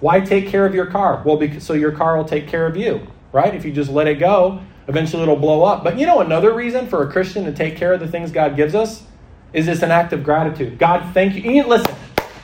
Why 0.00 0.20
take 0.20 0.48
care 0.48 0.66
of 0.66 0.74
your 0.74 0.86
car? 0.86 1.22
Well, 1.24 1.36
because, 1.36 1.62
so 1.62 1.74
your 1.74 1.92
car 1.92 2.16
will 2.16 2.24
take 2.24 2.48
care 2.48 2.66
of 2.66 2.76
you, 2.76 3.06
right? 3.32 3.54
If 3.54 3.64
you 3.64 3.72
just 3.72 3.90
let 3.90 4.08
it 4.08 4.18
go, 4.18 4.60
eventually 4.88 5.22
it'll 5.22 5.36
blow 5.36 5.62
up. 5.62 5.84
But 5.84 5.98
you 5.98 6.06
know, 6.06 6.20
another 6.20 6.52
reason 6.52 6.88
for 6.88 7.06
a 7.06 7.12
Christian 7.12 7.44
to 7.44 7.52
take 7.52 7.76
care 7.76 7.92
of 7.92 8.00
the 8.00 8.08
things 8.08 8.32
God 8.32 8.56
gives 8.56 8.74
us 8.74 9.04
is 9.52 9.68
it's 9.68 9.82
an 9.82 9.90
act 9.90 10.12
of 10.12 10.24
gratitude. 10.24 10.78
God, 10.78 11.12
thank 11.14 11.34
you. 11.34 11.64
Listen, 11.64 11.94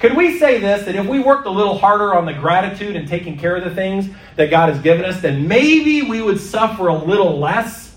could 0.00 0.16
we 0.16 0.38
say 0.38 0.60
this 0.60 0.86
that 0.86 0.94
if 0.94 1.06
we 1.06 1.18
worked 1.18 1.46
a 1.46 1.50
little 1.50 1.76
harder 1.76 2.14
on 2.14 2.26
the 2.26 2.32
gratitude 2.32 2.94
and 2.94 3.08
taking 3.08 3.36
care 3.36 3.56
of 3.56 3.64
the 3.64 3.74
things 3.74 4.08
that 4.36 4.50
God 4.50 4.68
has 4.68 4.80
given 4.80 5.04
us, 5.04 5.20
then 5.20 5.48
maybe 5.48 6.02
we 6.02 6.22
would 6.22 6.40
suffer 6.40 6.86
a 6.88 6.94
little 6.96 7.38
less 7.38 7.96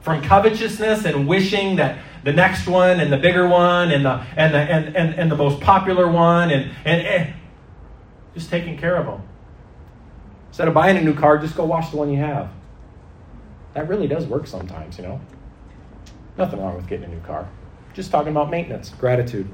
from 0.00 0.22
covetousness 0.22 1.04
and 1.04 1.28
wishing 1.28 1.76
that 1.76 1.98
the 2.24 2.32
next 2.32 2.66
one 2.66 3.00
and 3.00 3.12
the 3.12 3.16
bigger 3.16 3.46
one 3.46 3.90
and 3.90 4.04
the 4.04 4.24
and 4.36 4.54
the 4.54 4.58
and, 4.58 4.96
and, 4.96 5.14
and 5.14 5.30
the 5.30 5.36
most 5.36 5.60
popular 5.60 6.10
one 6.10 6.50
and, 6.50 6.70
and, 6.84 7.06
and 7.06 7.34
just 8.34 8.50
taking 8.50 8.76
care 8.76 8.96
of 8.96 9.06
them. 9.06 9.22
Instead 10.48 10.68
of 10.68 10.74
buying 10.74 10.96
a 10.96 11.02
new 11.02 11.14
car, 11.14 11.38
just 11.38 11.56
go 11.56 11.64
wash 11.64 11.90
the 11.90 11.96
one 11.96 12.10
you 12.10 12.18
have. 12.18 12.50
That 13.74 13.88
really 13.88 14.06
does 14.06 14.26
work 14.26 14.46
sometimes, 14.46 14.98
you 14.98 15.04
know. 15.04 15.20
Nothing 16.36 16.60
wrong 16.60 16.76
with 16.76 16.86
getting 16.86 17.06
a 17.06 17.08
new 17.08 17.20
car. 17.20 17.48
Just 17.94 18.10
talking 18.10 18.30
about 18.30 18.50
maintenance, 18.50 18.90
gratitude. 18.90 19.48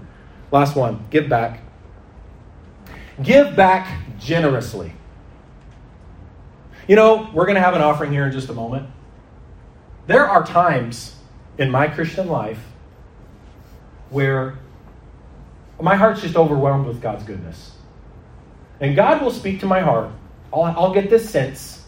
Last 0.50 0.76
one 0.76 1.04
give 1.10 1.28
back. 1.28 1.60
Give 3.22 3.54
back 3.54 4.02
generously. 4.18 4.92
You 6.86 6.96
know, 6.96 7.30
we're 7.34 7.44
going 7.44 7.56
to 7.56 7.60
have 7.60 7.74
an 7.74 7.82
offering 7.82 8.12
here 8.12 8.26
in 8.26 8.32
just 8.32 8.48
a 8.48 8.54
moment. 8.54 8.88
There 10.06 10.26
are 10.26 10.44
times 10.44 11.17
in 11.58 11.70
my 11.70 11.88
Christian 11.88 12.28
life 12.28 12.60
where 14.10 14.58
my 15.80 15.96
heart's 15.96 16.22
just 16.22 16.36
overwhelmed 16.36 16.86
with 16.86 17.00
God's 17.00 17.24
goodness. 17.24 17.72
And 18.80 18.96
God 18.96 19.22
will 19.22 19.30
speak 19.30 19.60
to 19.60 19.66
my 19.66 19.80
heart. 19.80 20.10
I'll, 20.52 20.62
I'll 20.62 20.94
get 20.94 21.10
this 21.10 21.28
sense. 21.28 21.84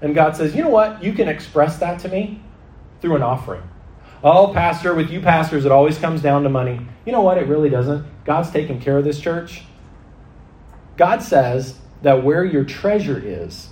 And 0.00 0.14
God 0.14 0.36
says, 0.36 0.54
you 0.54 0.62
know 0.62 0.68
what? 0.68 1.02
You 1.02 1.12
can 1.12 1.28
express 1.28 1.78
that 1.78 2.00
to 2.00 2.08
me 2.08 2.42
through 3.00 3.16
an 3.16 3.22
offering. 3.22 3.62
Oh, 4.22 4.52
Pastor, 4.54 4.94
with 4.94 5.10
you 5.10 5.20
pastors, 5.20 5.64
it 5.64 5.72
always 5.72 5.98
comes 5.98 6.22
down 6.22 6.44
to 6.44 6.48
money. 6.48 6.86
You 7.04 7.12
know 7.12 7.22
what? 7.22 7.38
It 7.38 7.46
really 7.46 7.68
doesn't. 7.68 8.06
God's 8.24 8.50
taking 8.50 8.80
care 8.80 8.96
of 8.98 9.04
this 9.04 9.20
church. 9.20 9.64
God 10.96 11.22
says 11.22 11.78
that 12.02 12.22
where 12.22 12.44
your 12.44 12.64
treasure 12.64 13.20
is, 13.22 13.68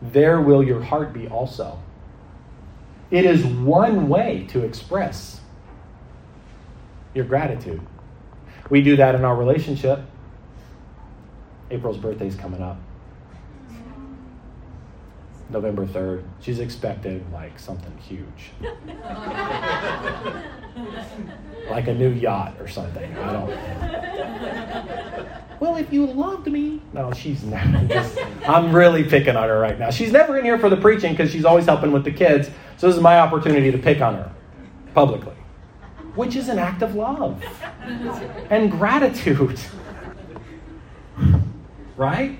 there 0.00 0.40
will 0.40 0.62
your 0.62 0.82
heart 0.82 1.12
be 1.12 1.28
also. 1.28 1.78
It 3.14 3.24
is 3.26 3.46
one 3.46 4.08
way 4.08 4.44
to 4.48 4.64
express 4.64 5.40
your 7.14 7.24
gratitude. 7.24 7.80
We 8.70 8.82
do 8.82 8.96
that 8.96 9.14
in 9.14 9.24
our 9.24 9.36
relationship. 9.36 10.00
April's 11.70 11.96
birthday 11.96 12.26
is 12.26 12.34
coming 12.34 12.60
up. 12.60 12.76
November 15.48 15.86
3rd. 15.86 16.24
She's 16.40 16.58
expecting 16.58 17.24
like 17.32 17.60
something 17.60 17.96
huge. 17.98 18.50
like 21.70 21.88
a 21.88 21.94
new 21.94 22.10
yacht 22.10 22.54
or 22.60 22.68
something. 22.68 23.16
I 23.16 23.32
don't 23.32 23.50
Well, 25.60 25.76
if 25.76 25.92
you 25.92 26.06
loved 26.06 26.46
me. 26.46 26.80
No, 26.92 27.12
she's 27.12 27.42
not. 27.44 27.88
Just, 27.88 28.18
I'm 28.46 28.74
really 28.74 29.04
picking 29.04 29.36
on 29.36 29.48
her 29.48 29.58
right 29.58 29.78
now. 29.78 29.90
She's 29.90 30.12
never 30.12 30.38
in 30.38 30.44
here 30.44 30.58
for 30.58 30.68
the 30.68 30.76
preaching 30.76 31.12
because 31.12 31.30
she's 31.30 31.44
always 31.44 31.66
helping 31.66 31.92
with 31.92 32.04
the 32.04 32.12
kids. 32.12 32.50
So 32.76 32.86
this 32.88 32.96
is 32.96 33.02
my 33.02 33.18
opportunity 33.18 33.70
to 33.70 33.78
pick 33.78 34.00
on 34.00 34.14
her 34.14 34.32
publicly, 34.94 35.34
which 36.14 36.36
is 36.36 36.48
an 36.48 36.58
act 36.58 36.82
of 36.82 36.94
love 36.94 37.42
and 38.50 38.70
gratitude. 38.70 39.58
Right? 41.96 42.36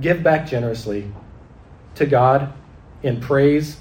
Give 0.00 0.22
back 0.22 0.46
generously 0.46 1.10
to 1.96 2.06
God 2.06 2.52
in 3.02 3.20
praise, 3.20 3.78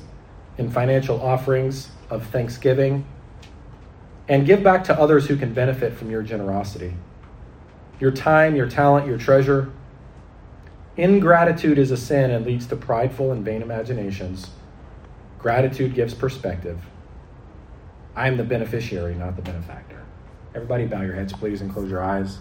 in 0.58 0.72
financial 0.72 1.22
offerings 1.22 1.90
of 2.10 2.26
thanksgiving, 2.28 3.06
and 4.28 4.46
give 4.46 4.64
back 4.64 4.84
to 4.86 5.00
others 5.00 5.28
who 5.28 5.38
can 5.38 5.54
benefit 5.54 5.94
from 5.94 6.10
your 6.10 6.24
generosity. 6.24 6.94
Your 8.00 8.12
time, 8.12 8.56
your 8.56 8.68
talent, 8.68 9.08
your 9.08 9.18
treasure. 9.18 9.72
Ingratitude 10.96 11.78
is 11.78 11.92
a 11.92 11.98
sin 11.98 12.32
and 12.32 12.46
leads 12.46 12.66
to 12.68 12.76
prideful 12.76 13.32
and 13.32 13.46
vain 13.46 13.62
imaginations. 13.62 14.50
Gratitude 15.38 15.94
gives 15.94 16.14
perspective. 16.14 16.80
I 18.16 18.28
am 18.28 18.38
the 18.38 18.44
beneficiary, 18.44 19.14
not 19.14 19.36
the 19.36 19.44
benefactor. 19.44 20.04
Everybody, 20.56 20.88
bow 20.88 21.04
your 21.04 21.14
heads, 21.14 21.34
please, 21.34 21.62
and 21.62 21.72
close 21.72 21.92
your 21.92 22.04
eyes. 22.04 22.40